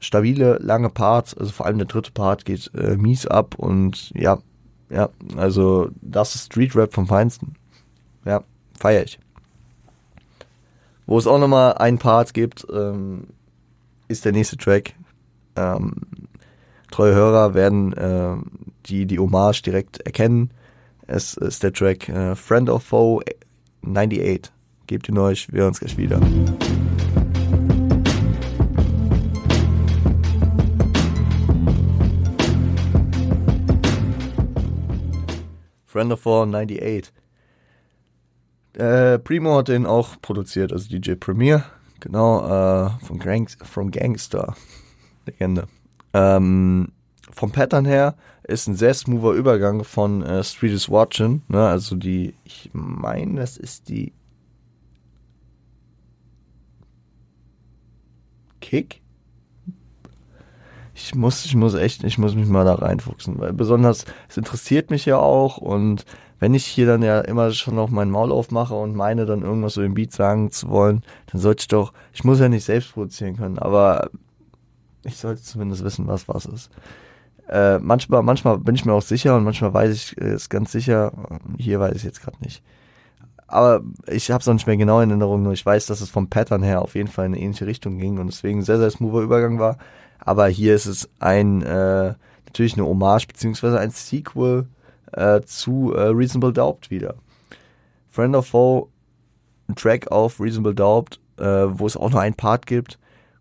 [0.00, 4.38] stabile, lange Parts, also vor allem der dritte Part geht äh, mies ab und ja,
[4.90, 7.54] ja, also das ist Street Rap vom Feinsten.
[8.24, 8.44] Ja,
[8.78, 9.18] feier ich.
[11.06, 13.28] Wo es auch nochmal einen Part gibt, ähm,
[14.08, 14.94] ist der nächste Track.
[15.56, 15.94] Ähm,
[16.90, 18.36] treue Hörer werden äh,
[18.86, 20.50] die, die Hommage direkt erkennen.
[21.06, 23.22] Es ist der Track äh, Friend of Foe
[23.94, 24.52] 98.
[24.86, 26.20] Gebt ihn euch, wir hören uns gleich wieder.
[35.86, 37.12] Friend of Four 98.
[38.74, 41.64] Äh, Primo hat den auch produziert, also DJ Premier,
[41.98, 44.54] genau, äh, von Gangs from Gangster,
[45.26, 45.66] Legende.
[46.14, 46.92] Ähm,
[47.30, 51.96] vom Pattern her ist ein sehr smoother Übergang von äh, Street is Watching, ne, also
[51.96, 54.12] die, ich meine, das ist die
[58.60, 59.00] Kick?
[60.98, 64.90] ich muss, ich muss echt, ich muss mich mal da reinfuchsen, weil besonders, es interessiert
[64.90, 66.04] mich ja auch und
[66.40, 69.74] wenn ich hier dann ja immer schon noch meinen Maul aufmache und meine dann irgendwas
[69.74, 72.92] so im Beat sagen zu wollen, dann sollte ich doch, ich muss ja nicht selbst
[72.92, 74.10] produzieren können, aber
[75.04, 76.70] ich sollte zumindest wissen, was was ist.
[77.48, 80.72] Äh, manchmal, manchmal bin ich mir auch sicher und manchmal weiß ich es äh, ganz
[80.72, 81.12] sicher.
[81.56, 82.62] Hier weiß ich jetzt gerade nicht.
[83.46, 86.10] Aber ich habe es auch nicht mehr genau in Erinnerung, nur ich weiß, dass es
[86.10, 88.90] vom Pattern her auf jeden Fall in eine ähnliche Richtung ging und deswegen sehr, sehr
[88.90, 89.78] smoother Übergang war.
[90.20, 94.66] Aber hier ist es ein äh, natürlich eine Hommage beziehungsweise ein Sequel
[95.12, 97.14] äh, zu äh, Reasonable Doubt wieder.
[98.10, 98.88] Friend of Foe,
[99.68, 102.98] ein Track auf Reasonable Doubt, äh, wo es auch noch einen Part gibt,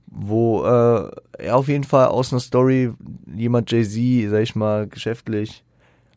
[0.08, 2.93] wo äh, er auf jeden Fall aus einer Story
[3.34, 5.63] jemand Jay-Z, sag ich mal, geschäftlich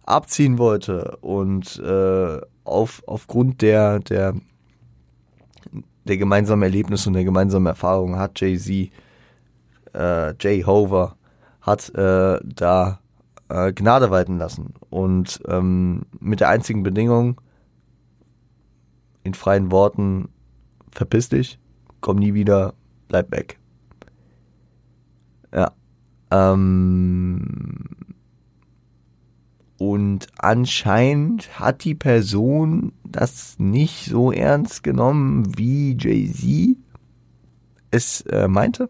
[0.06, 4.34] abziehen wollte und äh, auf, aufgrund der, der,
[6.04, 8.90] der gemeinsamen Erlebnisse und der gemeinsamen Erfahrung hat Jay-Z
[9.94, 11.16] äh, Jay Hover
[11.60, 13.00] hat äh, da
[13.48, 14.74] äh, Gnade walten lassen.
[14.88, 17.40] Und ähm, mit der einzigen Bedingung,
[19.22, 20.28] in freien Worten,
[20.90, 21.58] verpiss dich,
[22.00, 22.74] komm nie wieder,
[23.08, 23.59] bleib weg.
[25.52, 25.72] Ja.
[26.30, 27.84] Ähm,
[29.78, 36.76] und anscheinend hat die Person das nicht so ernst genommen, wie Jay-Z
[37.90, 38.88] es äh, meinte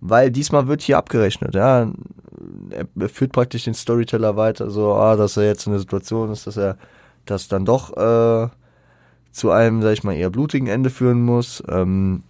[0.00, 1.90] weil diesmal wird hier abgerechnet, ja.
[2.70, 6.46] Er führt praktisch den Storyteller weiter, so, ah, dass er jetzt in der Situation ist,
[6.46, 6.78] dass er
[7.26, 8.48] das dann doch äh,
[9.30, 11.62] zu einem, sag ich mal, eher blutigen Ende führen muss.
[11.68, 12.29] Ähm, äh,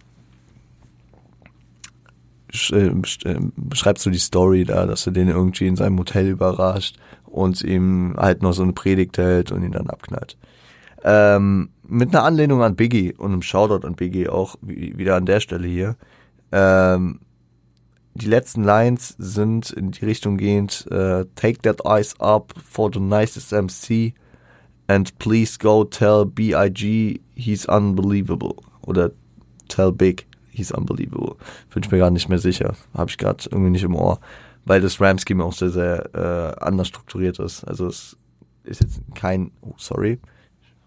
[3.55, 8.15] beschreibst du die Story da, dass er den irgendwie in seinem Hotel überrascht und ihm
[8.17, 10.37] halt noch so eine Predigt hält und ihn dann abknallt.
[11.03, 15.39] Ähm, mit einer Anlehnung an Biggie und einem Shoutout an Biggie auch wieder an der
[15.39, 15.95] Stelle hier.
[16.51, 17.19] Ähm,
[18.13, 22.99] die letzten Lines sind in die Richtung gehend, uh, take that ice up for the
[22.99, 24.13] nicest MC
[24.87, 27.21] and please go tell B.I.G.
[27.35, 28.55] he's unbelievable.
[28.85, 29.11] Oder
[29.69, 31.35] tell Big he's unbelievable.
[31.73, 32.75] Bin ich mir gar nicht mehr sicher.
[32.93, 34.19] Habe ich gerade irgendwie nicht im Ohr.
[34.65, 37.63] Weil das Ram-Scheme auch sehr, sehr äh, anders strukturiert ist.
[37.63, 38.17] Also es
[38.63, 40.19] ist jetzt kein, oh sorry,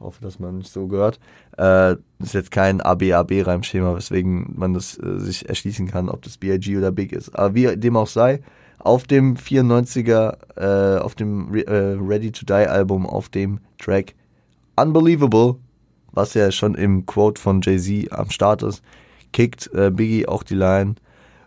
[0.04, 1.18] hoffe, dass man nicht so gehört.
[1.58, 6.76] Äh, ist jetzt kein ABAB-Reimschema, weswegen man das äh, sich erschließen kann, ob das BIG
[6.76, 7.36] oder Big ist.
[7.36, 8.40] Aber wie dem auch sei,
[8.78, 14.14] auf dem 94er, äh, auf dem Re äh, Ready to Die Album, auf dem Track
[14.76, 15.56] Unbelievable,
[16.12, 18.82] was ja schon im Quote von Jay-Z am Start ist,
[19.34, 20.94] kickt äh, Biggie auch die Line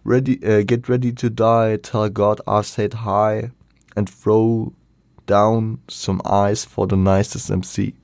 [0.06, 3.50] ready, uh, Get ready to die, tell God I said hi
[3.96, 4.74] and throw
[5.26, 7.96] down some eyes for the nicest MC.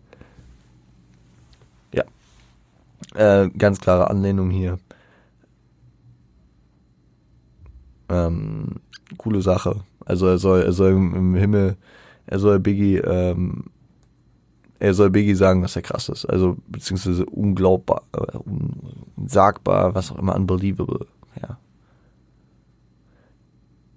[3.16, 4.80] Äh, ganz klare Anlehnung hier.
[8.10, 8.80] Ähm,
[9.18, 9.82] coole Sache.
[10.06, 11.78] Also er soll, er soll im Himmel,
[12.26, 13.66] er soll Biggie, ähm,
[14.84, 16.26] er soll Biggie sagen, dass er krass ist.
[16.26, 18.38] Also beziehungsweise unglaubbar, äh,
[19.16, 21.08] unsagbar, was auch immer, unbelievable.
[21.42, 21.58] Ja.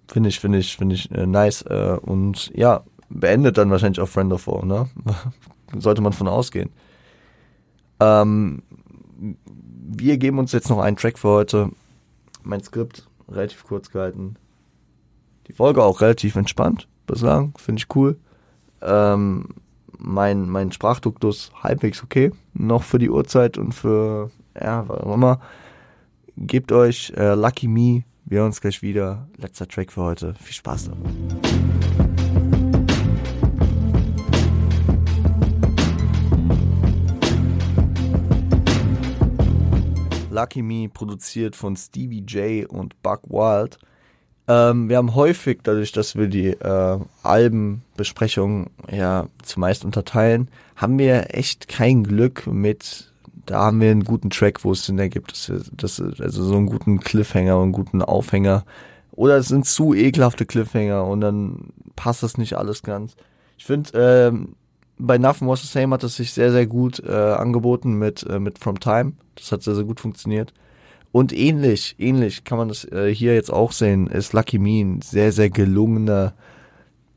[0.07, 1.62] Finde ich, finde ich, finde ich äh, nice.
[1.62, 4.89] Äh, und ja, beendet dann wahrscheinlich auch Friend of Four, ne?
[5.76, 6.70] Sollte man von ausgehen.
[7.99, 8.62] Ähm,
[9.89, 11.70] wir geben uns jetzt noch einen Track für heute.
[12.45, 14.37] Mein Skript relativ kurz gehalten.
[15.49, 18.20] Die Folge auch relativ entspannt bislang, finde ich cool.
[18.82, 19.49] Ähm,
[19.99, 22.32] mein, mein Sprachduktus halbwegs okay.
[22.55, 24.30] Noch für die Uhrzeit und für,
[24.61, 25.40] ja, was auch immer.
[26.36, 28.05] Gebt euch äh, Lucky Me.
[28.24, 29.28] Wir hören uns gleich wieder.
[29.36, 30.34] Letzter Track für heute.
[30.34, 31.07] Viel Spaß damit.
[40.30, 43.78] Lucky Me, produziert von Stevie J und Buck Wild.
[44.49, 51.34] Ähm, wir haben häufig, dadurch, dass wir die äh, Albenbesprechungen ja zumeist unterteilen, haben wir
[51.34, 53.12] echt kein Glück mit,
[53.47, 56.57] da haben wir einen guten Track, wo es Sinn ergibt, dass wir, dass, also so
[56.57, 58.64] einen guten Cliffhanger und einen guten Aufhänger.
[59.12, 63.16] Oder es sind zu ekelhafte Cliffhanger und dann passt das nicht alles ganz.
[63.59, 64.55] Ich finde, ähm,
[64.99, 68.38] bei Nothing Was the Same hat es sich sehr, sehr gut äh, angeboten mit, äh,
[68.38, 69.12] mit From Time.
[69.34, 70.53] Das hat sehr, sehr gut funktioniert.
[71.17, 75.01] Und ähnlich, ähnlich kann man das äh, hier jetzt auch sehen, ist Lucky Me ein
[75.01, 76.35] sehr, sehr gelungener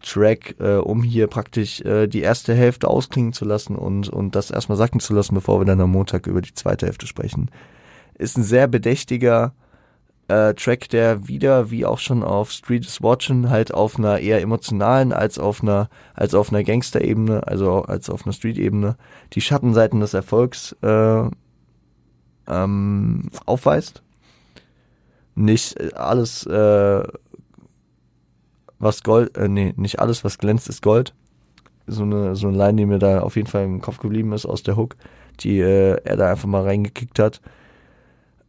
[0.02, 4.52] Track, äh, um hier praktisch äh, die erste Hälfte ausklingen zu lassen und, und das
[4.52, 7.52] erstmal sacken zu lassen, bevor wir dann am Montag über die zweite Hälfte sprechen.
[8.18, 9.54] Ist ein sehr bedächtiger
[10.30, 14.39] äh, Track, der wieder, wie auch schon auf Street is Watching, halt auf einer eher
[14.39, 18.95] emotionalen als auf einer, als auf einer Gangster-Ebene, also als auf einer Street-Ebene,
[19.34, 21.30] die Schattenseiten des Erfolgs äh,
[22.50, 24.04] ähm, aufweist.
[25.36, 27.04] Nicht alles, äh,
[28.80, 31.14] was Gold, äh, nee, nicht alles, was glänzt, ist Gold.
[31.88, 34.45] So eine, so eine Line, die mir da auf jeden Fall im Kopf geblieben ist
[34.45, 34.95] aus der Hook,
[35.39, 37.41] die äh, er da einfach mal reingekickt hat.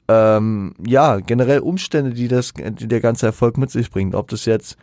[0.09, 4.15] Ähm, ja, generell Umstände, die das, die der ganze Erfolg mit sich bringt.
[4.15, 4.77] Ob das jetzt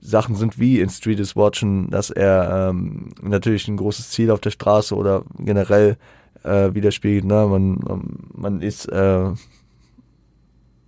[0.00, 4.40] Sachen sind wie in Street is Watching, dass er ähm, natürlich ein großes Ziel auf
[4.40, 5.96] der Straße oder generell
[6.44, 7.24] äh, widerspiegelt.
[7.24, 7.46] Ne?
[7.46, 7.78] Man,
[8.32, 9.30] man ist äh,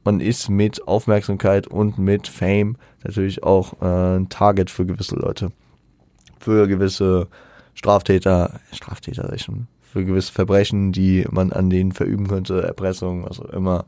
[0.06, 5.50] man ist mit Aufmerksamkeit und mit Fame natürlich auch äh, ein Target für gewisse Leute.
[6.38, 7.26] Für gewisse
[7.74, 13.50] Straftäter, Straftäter schon, für gewisse Verbrechen, die man an denen verüben könnte, Erpressung, was auch
[13.50, 13.84] immer.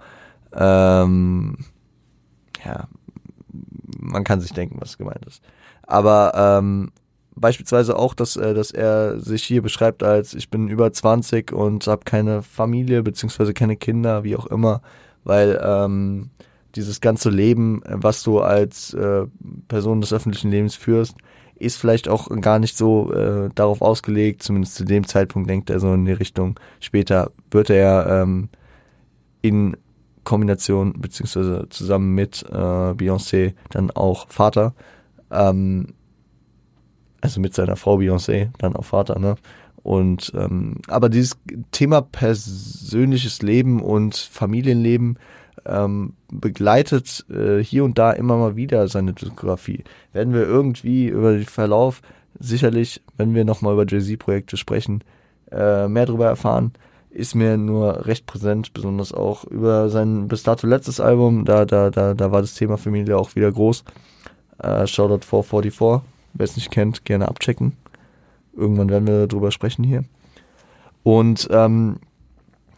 [0.52, 1.58] Ähm,
[2.64, 2.88] ja,
[4.00, 5.40] man kann sich denken, was gemeint ist.
[5.82, 6.90] Aber ähm,
[7.40, 11.86] beispielsweise auch, dass, äh, dass er sich hier beschreibt als ich bin über 20 und
[11.86, 14.82] habe keine Familie beziehungsweise keine Kinder, wie auch immer,
[15.24, 16.30] weil ähm,
[16.74, 19.26] dieses ganze Leben, was du als äh,
[19.68, 21.16] Person des öffentlichen Lebens führst,
[21.56, 25.80] ist vielleicht auch gar nicht so äh, darauf ausgelegt, zumindest zu dem Zeitpunkt denkt er
[25.80, 26.58] so in die Richtung.
[26.78, 28.48] Später wird er ähm,
[29.42, 29.76] in
[30.24, 34.74] Kombination beziehungsweise zusammen mit äh, Beyoncé dann auch Vater.
[35.30, 35.94] Ähm,
[37.20, 39.36] also mit seiner Frau Beyoncé, dann auch Vater, ne?
[39.82, 41.38] Und ähm, aber dieses
[41.72, 45.18] Thema persönliches Leben und Familienleben
[45.64, 49.84] ähm, begleitet äh, hier und da immer mal wieder seine Diskografie.
[50.12, 52.02] Werden wir irgendwie über den Verlauf
[52.38, 55.02] sicherlich, wenn wir nochmal über Jay-Z-Projekte sprechen,
[55.50, 56.72] äh, mehr darüber erfahren.
[57.10, 61.44] Ist mir nur recht präsent, besonders auch über sein bis dato letztes Album.
[61.44, 63.84] Da, da, da, da war das Thema Familie auch wieder groß.
[64.58, 66.02] Äh, Shoutout 444
[66.38, 67.76] Wer es nicht kennt, gerne abchecken.
[68.54, 70.04] Irgendwann werden wir darüber sprechen hier.
[71.02, 71.98] Und ähm,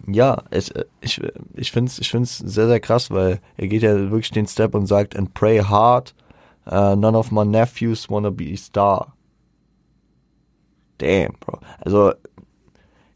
[0.07, 1.21] ja, es, ich,
[1.55, 4.75] ich finde es ich find's sehr, sehr krass, weil er geht ja wirklich den Step
[4.75, 6.15] und sagt, and pray hard,
[6.67, 9.15] uh, none of my nephews wanna be a star.
[10.99, 11.61] Damn, Bro.
[11.79, 12.13] Also,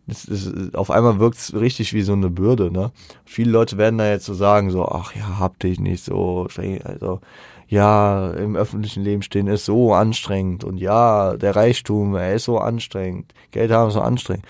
[0.07, 2.93] das ist, auf einmal wirkt es richtig wie so eine Bürde, ne?
[3.25, 6.47] Viele Leute werden da jetzt so sagen, so, ach ja, hab dich nicht so,
[6.85, 7.21] also,
[7.69, 12.59] ja, im öffentlichen Leben stehen ist so anstrengend und ja, der Reichtum, er ist so
[12.59, 14.47] anstrengend, Geld haben ist so anstrengend.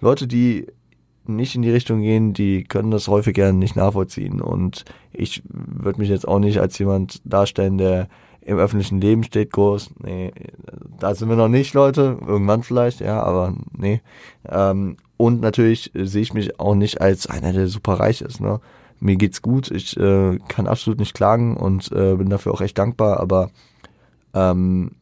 [0.00, 0.66] Leute, die
[1.26, 6.00] nicht in die Richtung gehen, die können das häufig gerne nicht nachvollziehen und ich würde
[6.00, 8.08] mich jetzt auch nicht als jemand darstellen, der
[8.48, 9.90] im öffentlichen Leben steht groß.
[10.02, 10.32] Nee,
[10.98, 12.16] da sind wir noch nicht, Leute.
[12.26, 14.00] Irgendwann vielleicht, ja, aber nee.
[14.48, 18.60] Ähm, und natürlich sehe ich mich auch nicht als einer, der super reich ist, ne?
[19.00, 22.78] Mir geht's gut, ich äh, kann absolut nicht klagen und äh, bin dafür auch echt
[22.78, 23.50] dankbar, aber
[24.34, 24.92] ähm,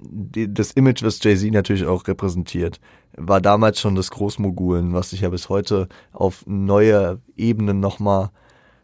[0.00, 2.80] die, das Image, was Jay-Z natürlich auch repräsentiert,
[3.16, 8.30] war damals schon das Großmogulen, was sich ja bis heute auf neue Ebenen nochmal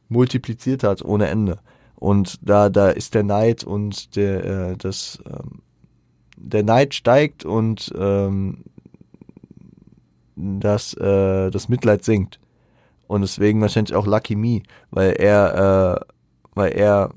[0.08, 1.58] multipliziert hat, ohne Ende.
[1.94, 5.60] Und da, da ist der Neid und der, äh, das, ähm,
[6.36, 8.64] der Neid steigt und ähm,
[10.36, 12.40] das, äh, das Mitleid sinkt.
[13.06, 16.14] Und deswegen wahrscheinlich auch Lucky Me, weil er, äh,
[16.54, 17.10] weil er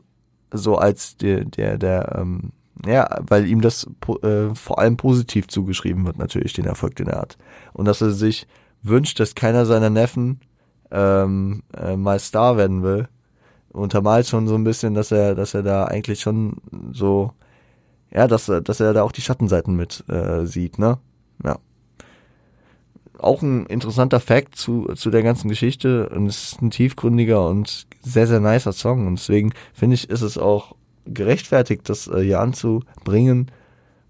[0.52, 2.52] so als der, der, der, ähm,
[2.86, 3.88] ja, weil ihm das
[4.22, 7.38] äh, vor allem positiv zugeschrieben wird, natürlich, den Erfolg, den er hat.
[7.74, 8.48] Und dass er sich
[8.84, 10.42] wünscht, dass keiner seiner Neffen
[10.92, 13.08] ähm, äh, mal Star werden will,
[13.72, 16.58] untermalt schon so ein bisschen, dass er, dass er da eigentlich schon
[16.92, 17.32] so,
[18.12, 20.98] ja, dass, dass er da auch die Schattenseiten mit äh, sieht, ne?
[21.44, 21.58] Ja
[23.20, 27.88] auch ein interessanter Fact zu, zu der ganzen Geschichte und es ist ein tiefgründiger und
[28.02, 32.40] sehr, sehr nicer Song und deswegen finde ich, ist es auch gerechtfertigt, das äh, hier
[32.40, 33.52] anzubringen.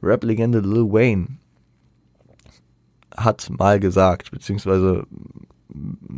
[0.02, 1.28] Rap-Legende Lil Wayne
[3.16, 5.06] hat mal gesagt, beziehungsweise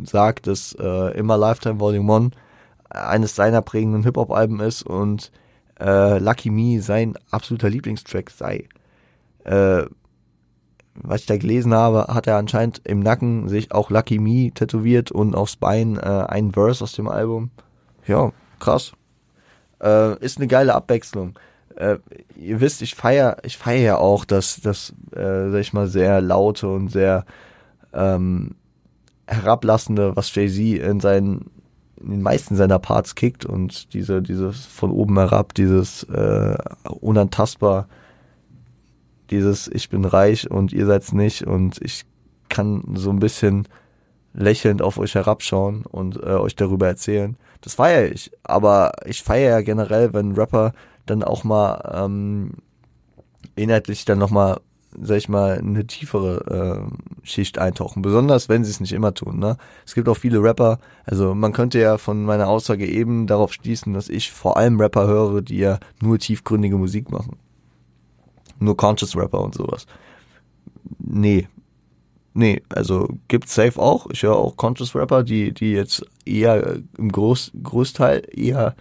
[0.04, 2.34] sagt, dass äh, immer Lifetime Volume 1
[2.90, 5.30] eines seiner prägenden Hip-Hop-Alben ist und
[5.78, 8.68] äh, Lucky Me sein absoluter Lieblingstrack sei.
[9.44, 9.84] Äh,
[10.94, 15.10] was ich da gelesen habe, hat er anscheinend im Nacken sich auch Lucky Me tätowiert
[15.10, 17.50] und aufs Bein äh, ein Verse aus dem Album.
[18.06, 18.92] Ja, krass.
[19.82, 21.38] Äh, ist eine geile Abwechslung.
[21.76, 21.98] Äh,
[22.36, 26.20] ihr wisst, ich feiere ich feier ja auch das, das äh, sag ich mal, sehr
[26.20, 27.24] laute und sehr
[27.92, 28.56] ähm,
[29.26, 31.50] herablassende, was Jay-Z in seinen
[32.00, 37.88] in den meisten seiner Parts kickt und diese, dieses von oben herab, dieses äh, unantastbar,
[39.30, 42.04] dieses ich bin reich und ihr seid's nicht und ich
[42.48, 43.68] kann so ein bisschen
[44.32, 47.36] lächelnd auf euch herabschauen und äh, euch darüber erzählen.
[47.60, 48.30] Das feiere ich.
[48.42, 50.72] Aber ich feiere ja generell, wenn Rapper
[51.06, 52.52] dann auch mal ähm,
[53.56, 54.60] inhaltlich dann nochmal
[55.00, 58.02] sag ich mal, eine tiefere äh, Schicht eintauchen.
[58.02, 59.38] Besonders, wenn sie es nicht immer tun.
[59.38, 59.56] Ne?
[59.86, 63.94] Es gibt auch viele Rapper, also man könnte ja von meiner Aussage eben darauf schließen,
[63.94, 67.36] dass ich vor allem Rapper höre, die ja nur tiefgründige Musik machen.
[68.60, 69.86] Nur Conscious Rapper und sowas.
[70.98, 71.48] Nee.
[72.32, 74.06] Nee, also gibt's safe auch.
[74.12, 78.76] Ich höre auch Conscious Rapper, die, die jetzt eher im Groß, Großteil eher,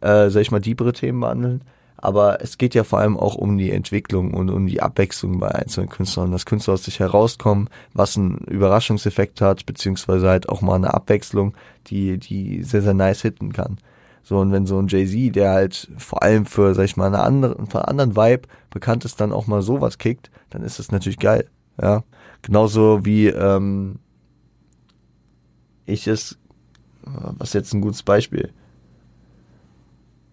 [0.00, 1.62] äh, sag ich mal, diepere Themen behandeln
[2.02, 5.48] aber es geht ja vor allem auch um die Entwicklung und um die Abwechslung bei
[5.48, 10.76] einzelnen Künstlern, dass Künstler aus sich herauskommen, was einen Überraschungseffekt hat, beziehungsweise halt auch mal
[10.76, 11.54] eine Abwechslung,
[11.88, 13.78] die, die sehr, sehr nice hitten kann.
[14.22, 17.20] So, und wenn so ein Jay-Z, der halt vor allem für, sag ich mal, eine
[17.20, 21.18] andere, einen anderen Vibe bekannt ist, dann auch mal sowas kickt, dann ist das natürlich
[21.18, 21.48] geil.
[21.80, 22.04] Ja.
[22.42, 23.98] Genauso wie ähm,
[25.86, 26.38] ich es,
[27.02, 28.52] was jetzt ein gutes Beispiel,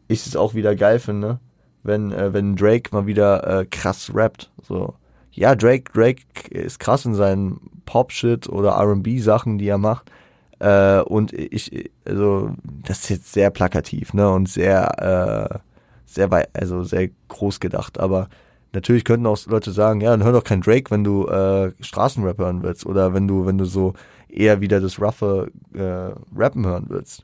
[0.07, 1.39] ich es auch wieder geil finde,
[1.83, 4.51] wenn, äh, wenn Drake mal wieder äh, krass rappt.
[4.61, 4.93] So.
[5.31, 10.11] Ja, Drake, Drake ist krass in seinen Pop-Shit oder RB-Sachen, die er macht.
[10.60, 14.30] Äh, und ich, also, das ist jetzt sehr plakativ, ne?
[14.30, 15.60] Und sehr, äh,
[16.05, 17.99] sehr weit, also sehr groß gedacht.
[17.99, 18.30] Aber
[18.74, 22.38] natürlich könnten auch Leute sagen, ja, dann hör doch kein Drake, wenn du äh, Straßenrap
[22.38, 22.86] hören willst.
[22.86, 23.93] Oder wenn du, wenn du so
[24.30, 27.24] eher wieder das roughe äh, Rappen hören willst.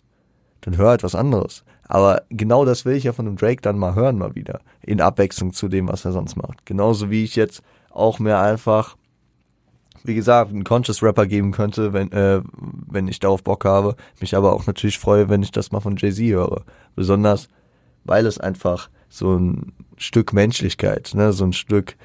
[0.62, 1.64] Dann hör etwas anderes.
[1.88, 4.62] Aber genau das will ich ja von einem Drake dann mal hören, mal wieder.
[4.82, 6.66] In Abwechslung zu dem, was er sonst macht.
[6.66, 7.62] Genauso wie ich jetzt
[7.92, 8.96] auch mehr einfach,
[10.04, 12.42] wie gesagt, einen Conscious Rapper geben könnte, wenn, äh,
[12.90, 13.96] wenn ich darauf Bock habe.
[14.20, 16.64] Mich aber auch natürlich freue, wenn ich das mal von Jay-Z höre.
[16.96, 17.48] Besonders,
[18.04, 21.96] weil es einfach so ein Stück Menschlichkeit, ne, so ein Stück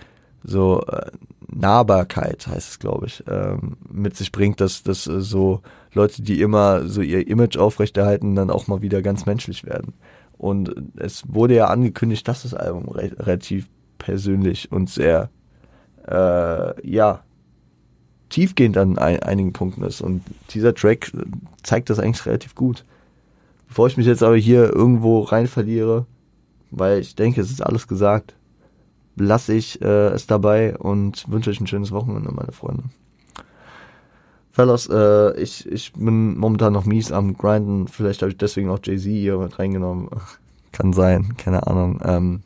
[0.45, 1.11] so äh,
[1.51, 6.41] Nahbarkeit heißt es, glaube ich, ähm, mit sich bringt, dass, dass äh, so Leute, die
[6.41, 9.95] immer so ihr Image aufrechterhalten, dann auch mal wieder ganz menschlich werden.
[10.37, 13.69] Und es wurde ja angekündigt, dass das Album re relativ
[13.99, 15.31] persönlich und sehr,
[16.07, 17.25] äh, ja,
[18.29, 20.01] tiefgehend an ein, einigen Punkten ist.
[20.01, 21.13] Und dieser Track
[21.63, 22.85] zeigt das eigentlich relativ gut.
[23.69, 26.07] Bevor ich mich jetzt aber hier irgendwo rein verliere,
[26.71, 28.35] weil ich denke, es ist alles gesagt,
[29.17, 32.85] lasse ich äh, es dabei und wünsche euch ein schönes Wochenende, meine Freunde.
[34.53, 37.87] Fellas, äh, ich, ich bin momentan noch mies am Grinden.
[37.89, 40.09] Vielleicht habe ich deswegen auch Jay-Z hier mit reingenommen.
[40.73, 42.01] Kann sein, keine Ahnung.
[42.05, 42.43] Ähm,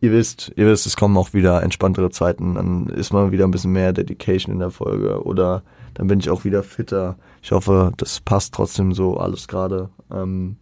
[0.00, 2.54] ihr wisst, ihr wisst, es kommen auch wieder entspanntere Zeiten.
[2.54, 5.24] Dann ist mal wieder ein bisschen mehr Dedication in der Folge.
[5.24, 5.62] Oder
[5.94, 7.16] dann bin ich auch wieder fitter.
[7.42, 9.90] Ich hoffe, das passt trotzdem so alles gerade.
[10.10, 10.56] Ähm,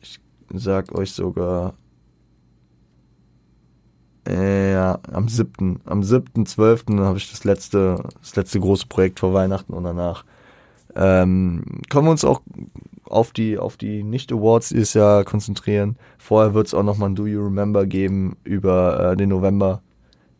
[0.00, 0.20] ich
[0.52, 1.74] sag euch sogar,
[4.28, 9.20] äh, ja, am siebten, am siebten, zwölften habe ich das letzte, das letzte große Projekt
[9.20, 10.24] vor Weihnachten und danach
[10.94, 12.42] ähm, können wir uns auch
[13.10, 15.96] auf die, auf die Nicht-Awards dieses Jahr konzentrieren.
[16.18, 19.82] Vorher wird es auch nochmal ein Do You Remember geben über äh, den November,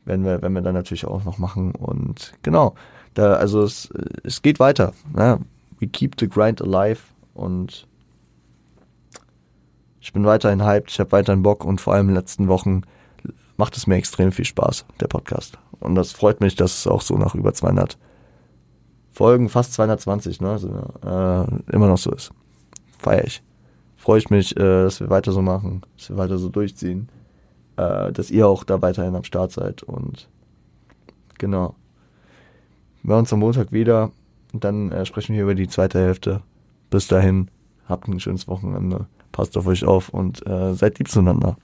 [0.04, 1.72] wenn wir, wenn wir dann natürlich auch noch machen.
[1.72, 2.74] Und genau,
[3.14, 3.90] da, also es,
[4.22, 4.92] es geht weiter.
[5.14, 5.40] Ne?
[5.80, 7.02] We keep the grind alive
[7.34, 7.86] und
[10.00, 12.82] ich bin weiterhin hyped, ich habe weiterhin Bock und vor allem in den letzten Wochen
[13.56, 15.58] macht es mir extrem viel Spaß, der Podcast.
[15.80, 17.98] Und das freut mich, dass es auch so nach über 200
[19.12, 22.32] Folgen, fast 220, ne, also, äh, immer noch so ist.
[23.00, 23.42] Feier ich.
[23.96, 27.08] Freue ich mich, äh, dass wir weiter so machen, dass wir weiter so durchziehen,
[27.76, 30.28] äh, dass ihr auch da weiterhin am Start seid und
[31.38, 31.74] genau.
[33.02, 34.10] Wir hören uns am Montag wieder
[34.52, 36.42] und dann äh, sprechen wir über die zweite Hälfte.
[36.90, 37.48] Bis dahin,
[37.88, 41.56] habt ein schönes Wochenende, passt auf euch auf und äh, seid lieb zueinander.